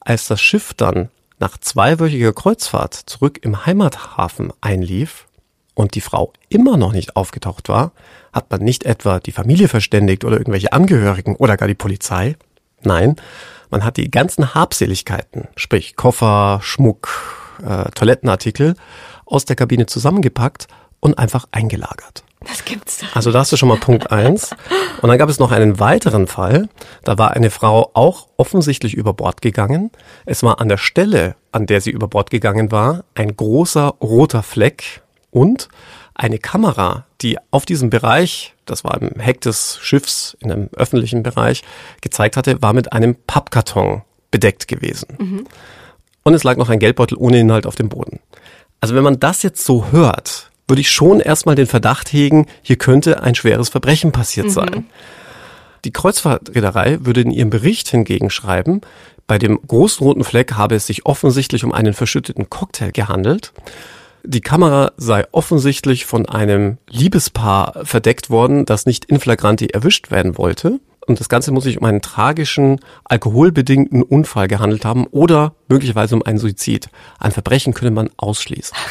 Als 0.00 0.26
das 0.26 0.40
Schiff 0.40 0.74
dann 0.74 1.10
nach 1.38 1.58
zweiwöchiger 1.58 2.32
Kreuzfahrt 2.32 2.94
zurück 2.94 3.40
im 3.42 3.66
Heimathafen 3.66 4.52
einlief 4.60 5.26
und 5.74 5.94
die 5.94 6.00
Frau 6.00 6.32
immer 6.48 6.76
noch 6.76 6.92
nicht 6.92 7.16
aufgetaucht 7.16 7.68
war, 7.68 7.92
hat 8.32 8.50
man 8.50 8.62
nicht 8.62 8.84
etwa 8.84 9.20
die 9.20 9.32
Familie 9.32 9.68
verständigt 9.68 10.24
oder 10.24 10.38
irgendwelche 10.38 10.72
Angehörigen 10.72 11.36
oder 11.36 11.56
gar 11.56 11.68
die 11.68 11.74
Polizei. 11.74 12.36
Nein, 12.82 13.16
man 13.72 13.84
hat 13.84 13.96
die 13.96 14.10
ganzen 14.10 14.54
Habseligkeiten, 14.54 15.48
sprich 15.56 15.96
Koffer, 15.96 16.60
Schmuck, 16.62 17.08
äh, 17.66 17.90
Toilettenartikel, 17.90 18.76
aus 19.26 19.46
der 19.46 19.56
Kabine 19.56 19.86
zusammengepackt 19.86 20.68
und 21.00 21.18
einfach 21.18 21.48
eingelagert. 21.50 22.22
Das 22.46 22.64
gibt's 22.64 22.98
doch. 22.98 23.16
Also 23.16 23.32
da 23.32 23.40
hast 23.40 23.52
du 23.52 23.56
schon 23.56 23.68
mal 23.68 23.78
Punkt 23.78 24.10
eins. 24.10 24.54
Und 25.00 25.08
dann 25.08 25.18
gab 25.18 25.28
es 25.28 25.38
noch 25.38 25.52
einen 25.52 25.78
weiteren 25.78 26.26
Fall. 26.26 26.68
Da 27.04 27.16
war 27.16 27.32
eine 27.32 27.50
Frau 27.50 27.90
auch 27.94 28.28
offensichtlich 28.36 28.94
über 28.94 29.14
Bord 29.14 29.42
gegangen. 29.42 29.90
Es 30.26 30.42
war 30.42 30.60
an 30.60 30.68
der 30.68 30.76
Stelle, 30.76 31.36
an 31.50 31.66
der 31.66 31.80
sie 31.80 31.90
über 31.90 32.08
Bord 32.08 32.30
gegangen 32.30 32.72
war, 32.72 33.04
ein 33.14 33.36
großer 33.36 33.94
roter 34.00 34.42
Fleck 34.42 35.02
und 35.30 35.68
eine 36.14 36.38
Kamera, 36.38 37.06
die 37.20 37.38
auf 37.50 37.64
diesem 37.64 37.90
Bereich, 37.90 38.54
das 38.66 38.84
war 38.84 39.00
im 39.00 39.18
Heck 39.20 39.40
des 39.40 39.78
Schiffs 39.80 40.36
in 40.40 40.52
einem 40.52 40.68
öffentlichen 40.76 41.22
Bereich, 41.22 41.62
gezeigt 42.00 42.36
hatte, 42.36 42.60
war 42.62 42.72
mit 42.72 42.92
einem 42.92 43.16
Pappkarton 43.26 44.02
bedeckt 44.30 44.68
gewesen. 44.68 45.16
Mhm. 45.18 45.44
Und 46.22 46.34
es 46.34 46.44
lag 46.44 46.56
noch 46.56 46.68
ein 46.68 46.78
Geldbeutel 46.78 47.16
ohne 47.18 47.40
Inhalt 47.40 47.66
auf 47.66 47.74
dem 47.74 47.88
Boden. 47.88 48.20
Also 48.80 48.94
wenn 48.94 49.04
man 49.04 49.20
das 49.20 49.42
jetzt 49.42 49.64
so 49.64 49.90
hört, 49.92 50.50
würde 50.68 50.80
ich 50.80 50.90
schon 50.90 51.20
erstmal 51.20 51.54
den 51.54 51.66
Verdacht 51.66 52.12
hegen, 52.12 52.46
hier 52.62 52.76
könnte 52.76 53.22
ein 53.22 53.34
schweres 53.34 53.68
Verbrechen 53.68 54.12
passiert 54.12 54.46
mhm. 54.46 54.50
sein. 54.50 54.86
Die 55.84 55.92
Kreuzfahrtreederei 55.92 56.98
würde 57.00 57.22
in 57.22 57.32
ihrem 57.32 57.50
Bericht 57.50 57.88
hingegen 57.88 58.30
schreiben, 58.30 58.82
bei 59.26 59.38
dem 59.38 59.60
großen 59.66 60.04
roten 60.04 60.24
Fleck 60.24 60.52
habe 60.54 60.74
es 60.74 60.86
sich 60.86 61.06
offensichtlich 61.06 61.64
um 61.64 61.72
einen 61.72 61.94
verschütteten 61.94 62.50
Cocktail 62.50 62.90
gehandelt 62.90 63.52
die 64.24 64.40
Kamera 64.40 64.92
sei 64.96 65.24
offensichtlich 65.32 66.06
von 66.06 66.28
einem 66.28 66.78
Liebespaar 66.88 67.84
verdeckt 67.84 68.30
worden, 68.30 68.64
das 68.64 68.86
nicht 68.86 69.04
in 69.06 69.18
flagranti 69.20 69.66
erwischt 69.66 70.10
werden 70.10 70.38
wollte. 70.38 70.80
Und 71.06 71.18
das 71.18 71.28
Ganze 71.28 71.50
muss 71.50 71.64
sich 71.64 71.78
um 71.78 71.84
einen 71.84 72.00
tragischen, 72.00 72.78
alkoholbedingten 73.04 74.02
Unfall 74.02 74.46
gehandelt 74.46 74.84
haben 74.84 75.06
oder 75.08 75.54
möglicherweise 75.68 76.14
um 76.14 76.22
einen 76.22 76.38
Suizid. 76.38 76.88
Ein 77.18 77.32
Verbrechen 77.32 77.74
könne 77.74 77.90
man 77.90 78.10
ausschließen. 78.16 78.76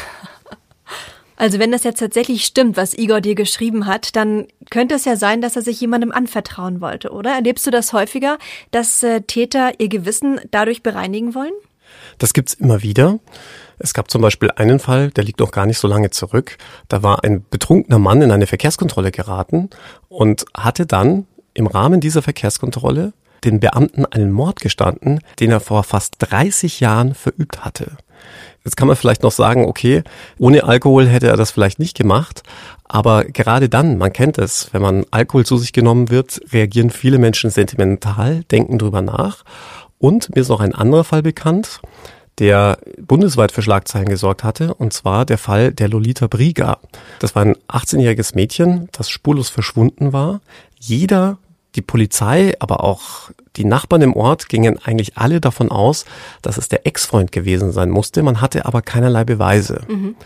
Also 1.34 1.58
wenn 1.58 1.72
das 1.72 1.82
jetzt 1.82 1.98
tatsächlich 1.98 2.44
stimmt, 2.44 2.76
was 2.76 2.96
Igor 2.96 3.20
dir 3.20 3.34
geschrieben 3.34 3.86
hat, 3.86 4.14
dann 4.14 4.46
könnte 4.70 4.94
es 4.94 5.04
ja 5.04 5.16
sein, 5.16 5.40
dass 5.40 5.56
er 5.56 5.62
sich 5.62 5.80
jemandem 5.80 6.12
anvertrauen 6.12 6.80
wollte, 6.80 7.10
oder? 7.10 7.32
Erlebst 7.32 7.66
du 7.66 7.72
das 7.72 7.92
häufiger, 7.92 8.38
dass 8.70 9.02
äh, 9.02 9.22
Täter 9.22 9.72
ihr 9.80 9.88
Gewissen 9.88 10.40
dadurch 10.52 10.84
bereinigen 10.84 11.34
wollen? 11.34 11.50
Das 12.18 12.32
gibt's 12.32 12.54
immer 12.54 12.82
wieder. 12.82 13.18
Es 13.78 13.94
gab 13.94 14.10
zum 14.10 14.22
Beispiel 14.22 14.50
einen 14.56 14.78
Fall, 14.78 15.10
der 15.10 15.24
liegt 15.24 15.40
noch 15.40 15.50
gar 15.50 15.66
nicht 15.66 15.78
so 15.78 15.88
lange 15.88 16.10
zurück. 16.10 16.56
Da 16.88 17.02
war 17.02 17.24
ein 17.24 17.44
betrunkener 17.50 17.98
Mann 17.98 18.22
in 18.22 18.30
eine 18.30 18.46
Verkehrskontrolle 18.46 19.10
geraten 19.10 19.70
und 20.08 20.44
hatte 20.56 20.86
dann 20.86 21.26
im 21.54 21.66
Rahmen 21.66 22.00
dieser 22.00 22.22
Verkehrskontrolle 22.22 23.12
den 23.44 23.60
Beamten 23.60 24.06
einen 24.06 24.30
Mord 24.30 24.60
gestanden, 24.60 25.20
den 25.40 25.50
er 25.50 25.60
vor 25.60 25.82
fast 25.84 26.14
30 26.18 26.80
Jahren 26.80 27.14
verübt 27.14 27.64
hatte. 27.64 27.96
Jetzt 28.64 28.76
kann 28.76 28.86
man 28.86 28.96
vielleicht 28.96 29.24
noch 29.24 29.32
sagen, 29.32 29.66
okay, 29.66 30.04
ohne 30.38 30.62
Alkohol 30.62 31.08
hätte 31.08 31.26
er 31.26 31.36
das 31.36 31.50
vielleicht 31.50 31.80
nicht 31.80 31.96
gemacht, 31.96 32.44
aber 32.84 33.24
gerade 33.24 33.68
dann, 33.68 33.98
man 33.98 34.12
kennt 34.12 34.38
es, 34.38 34.72
wenn 34.72 34.82
man 34.82 35.04
Alkohol 35.10 35.44
zu 35.44 35.56
sich 35.56 35.72
genommen 35.72 36.10
wird, 36.10 36.40
reagieren 36.52 36.90
viele 36.90 37.18
Menschen 37.18 37.50
sentimental, 37.50 38.44
denken 38.44 38.78
drüber 38.78 39.02
nach. 39.02 39.42
Und 39.98 40.34
mir 40.34 40.42
ist 40.42 40.48
noch 40.48 40.60
ein 40.60 40.74
anderer 40.74 41.04
Fall 41.04 41.22
bekannt. 41.22 41.80
Der 42.38 42.78
bundesweit 43.00 43.52
für 43.52 43.62
Schlagzeilen 43.62 44.08
gesorgt 44.08 44.42
hatte, 44.42 44.74
und 44.74 44.92
zwar 44.92 45.26
der 45.26 45.38
Fall 45.38 45.72
der 45.72 45.88
Lolita 45.88 46.26
Briga. 46.26 46.78
Das 47.18 47.34
war 47.34 47.44
ein 47.44 47.56
18-jähriges 47.68 48.34
Mädchen, 48.34 48.88
das 48.92 49.10
spurlos 49.10 49.50
verschwunden 49.50 50.12
war. 50.12 50.40
Jeder, 50.78 51.38
die 51.74 51.82
Polizei, 51.82 52.54
aber 52.58 52.82
auch 52.82 53.30
die 53.56 53.64
Nachbarn 53.64 54.02
im 54.02 54.16
Ort 54.16 54.48
gingen 54.48 54.78
eigentlich 54.82 55.16
alle 55.16 55.40
davon 55.40 55.70
aus, 55.70 56.04
dass 56.40 56.56
es 56.56 56.68
der 56.68 56.86
Ex-Freund 56.86 57.32
gewesen 57.32 57.72
sein 57.72 57.90
musste. 57.90 58.22
Man 58.22 58.40
hatte 58.40 58.64
aber 58.64 58.82
keinerlei 58.82 59.24
Beweise. 59.24 59.82
Mhm. 59.88 60.16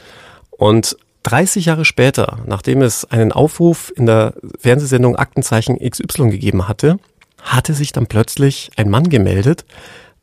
Und 0.51 0.97
30 1.25 1.66
Jahre 1.66 1.85
später, 1.85 2.38
nachdem 2.47 2.83
es 2.83 3.05
einen 3.05 3.33
Aufruf 3.33 3.92
in 3.97 4.07
der 4.07 4.35
Fernsehsendung 4.61 5.16
Aktenzeichen 5.16 5.77
XY 5.79 6.31
gegeben 6.31 6.69
hatte, 6.69 6.99
hatte 7.42 7.75
sich 7.75 7.90
dann 7.92 8.07
plötzlich 8.07 8.71
ein 8.77 8.90
Mann 8.90 9.09
gemeldet, 9.09 9.64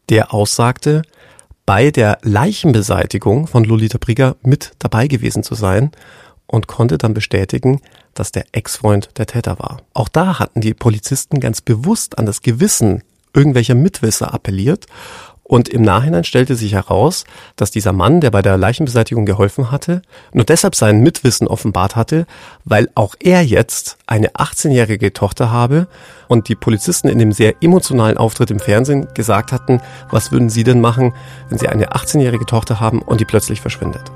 der 0.09 0.33
aussagte, 0.33 1.01
bei 1.65 1.91
der 1.91 2.17
Leichenbeseitigung 2.23 3.47
von 3.47 3.63
Lolita 3.63 3.97
Brigger 3.99 4.35
mit 4.43 4.71
dabei 4.79 5.07
gewesen 5.07 5.43
zu 5.43 5.55
sein 5.55 5.91
und 6.45 6.67
konnte 6.67 6.97
dann 6.97 7.13
bestätigen, 7.13 7.81
dass 8.13 8.31
der 8.31 8.45
Ex-Freund 8.51 9.17
der 9.17 9.25
Täter 9.25 9.59
war. 9.59 9.81
Auch 9.93 10.09
da 10.09 10.39
hatten 10.39 10.61
die 10.61 10.73
Polizisten 10.73 11.39
ganz 11.39 11.61
bewusst 11.61 12.17
an 12.17 12.25
das 12.25 12.41
Gewissen 12.41 13.03
irgendwelcher 13.33 13.75
Mitwisser 13.75 14.33
appelliert 14.33 14.85
und 15.43 15.67
im 15.67 15.81
Nachhinein 15.81 16.23
stellte 16.23 16.55
sich 16.55 16.73
heraus, 16.73 17.25
dass 17.55 17.69
dieser 17.69 17.91
Mann, 17.91 18.21
der 18.21 18.31
bei 18.31 18.41
der 18.41 18.57
Leichenbeseitigung 18.57 19.25
geholfen 19.25 19.71
hatte, 19.71 20.01
nur 20.31 20.45
deshalb 20.45 20.73
sein 20.73 21.01
Mitwissen 21.01 21.47
offenbart 21.47 21.95
hatte, 21.95 22.25
weil 22.63 22.89
auch 22.95 23.15
er 23.19 23.43
jetzt 23.43 23.97
eine 24.07 24.29
18-jährige 24.29 25.11
Tochter 25.11 25.51
habe 25.51 25.87
und 26.29 26.47
die 26.47 26.55
Polizisten 26.55 27.09
in 27.09 27.19
dem 27.19 27.33
sehr 27.33 27.55
emotionalen 27.61 28.17
Auftritt 28.17 28.51
im 28.51 28.59
Fernsehen 28.59 29.07
gesagt 29.13 29.51
hatten, 29.51 29.81
was 30.09 30.31
würden 30.31 30.49
sie 30.49 30.63
denn 30.63 30.79
machen, 30.79 31.13
wenn 31.49 31.57
sie 31.57 31.67
eine 31.67 31.91
18-jährige 31.91 32.45
Tochter 32.45 32.79
haben 32.79 33.01
und 33.01 33.19
die 33.19 33.25
plötzlich 33.25 33.59
verschwindet. 33.59 34.11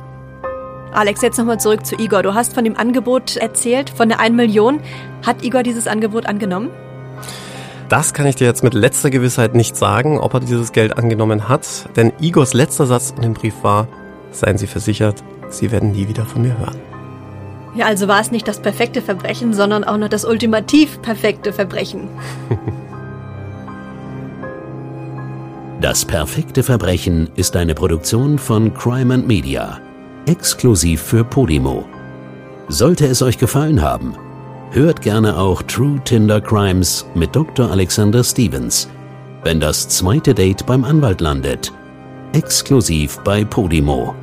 Alex, 0.94 1.22
jetzt 1.22 1.38
nochmal 1.38 1.60
zurück 1.60 1.86
zu 1.86 1.96
Igor. 1.96 2.24
Du 2.24 2.34
hast 2.34 2.54
von 2.54 2.64
dem 2.64 2.78
Angebot 2.78 3.36
erzählt, 3.36 3.90
von 3.90 4.10
der 4.10 4.20
1 4.20 4.36
Million. 4.36 4.80
Hat 5.26 5.44
Igor 5.44 5.62
dieses 5.62 5.86
Angebot 5.86 6.26
angenommen? 6.26 6.72
Das 7.90 8.14
kann 8.14 8.26
ich 8.26 8.36
dir 8.36 8.46
jetzt 8.46 8.64
mit 8.64 8.74
letzter 8.74 9.10
Gewissheit 9.10 9.56
nicht 9.56 9.78
sagen, 9.78 10.20
ob 10.20 10.34
er 10.34 10.42
dieses 10.42 10.74
Geld 10.74 10.98
angenommen 10.98 11.48
hat, 11.48 11.90
denn 11.96 12.12
Igors 12.20 12.54
letzter 12.54 12.86
Satz 12.86 13.14
in 13.16 13.22
dem 13.22 13.34
Brief 13.34 13.54
war, 13.62 13.88
seien 14.32 14.58
Sie 14.58 14.68
versichert, 14.68 15.24
Sie 15.50 15.72
werden 15.72 15.92
nie 15.92 16.10
wieder 16.10 16.26
von 16.26 16.42
mir 16.42 16.58
hören. 16.58 16.76
Ja, 17.76 17.86
also 17.86 18.08
war 18.08 18.20
es 18.20 18.32
nicht 18.32 18.48
das 18.48 18.60
perfekte 18.60 19.02
Verbrechen, 19.02 19.54
sondern 19.54 19.86
auch 19.86 19.98
noch 19.98 20.10
das 20.10 20.26
ultimativ 20.26 21.02
perfekte 21.02 21.54
Verbrechen. 21.54 22.10
Das 25.80 26.06
perfekte 26.06 26.64
Verbrechen 26.64 27.30
ist 27.36 27.56
eine 27.56 27.76
Produktion 27.76 28.40
von 28.40 28.74
Crime 28.74 29.14
and 29.14 29.28
Media, 29.28 29.80
exklusiv 30.26 31.04
für 31.04 31.24
Podimo. 31.24 31.86
Sollte 32.68 33.06
es 33.06 33.22
euch 33.22 33.38
gefallen 33.38 33.84
haben, 33.84 34.16
Hört 34.78 35.02
gerne 35.02 35.36
auch 35.36 35.64
True 35.64 36.00
Tinder 36.06 36.40
Crimes 36.40 37.04
mit 37.16 37.36
Dr. 37.36 37.72
Alexander 37.72 38.24
Stevens, 38.24 38.88
wenn 39.44 39.60
das 39.60 39.90
zweite 39.90 40.36
Date 40.36 40.68
beim 40.68 40.84
Anwalt 40.84 41.20
landet. 41.20 41.74
Exklusiv 42.34 43.18
bei 43.24 43.44
Podimo. 43.44 44.14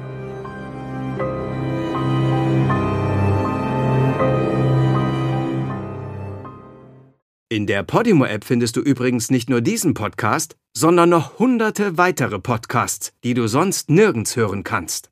In 7.48 7.66
der 7.66 7.82
Podimo-App 7.82 8.44
findest 8.44 8.76
du 8.76 8.80
übrigens 8.80 9.32
nicht 9.32 9.50
nur 9.50 9.60
diesen 9.60 9.94
Podcast, 9.94 10.54
sondern 10.72 11.08
noch 11.08 11.40
hunderte 11.40 11.98
weitere 11.98 12.38
Podcasts, 12.38 13.12
die 13.24 13.34
du 13.34 13.48
sonst 13.48 13.90
nirgends 13.90 14.36
hören 14.36 14.62
kannst. 14.62 15.10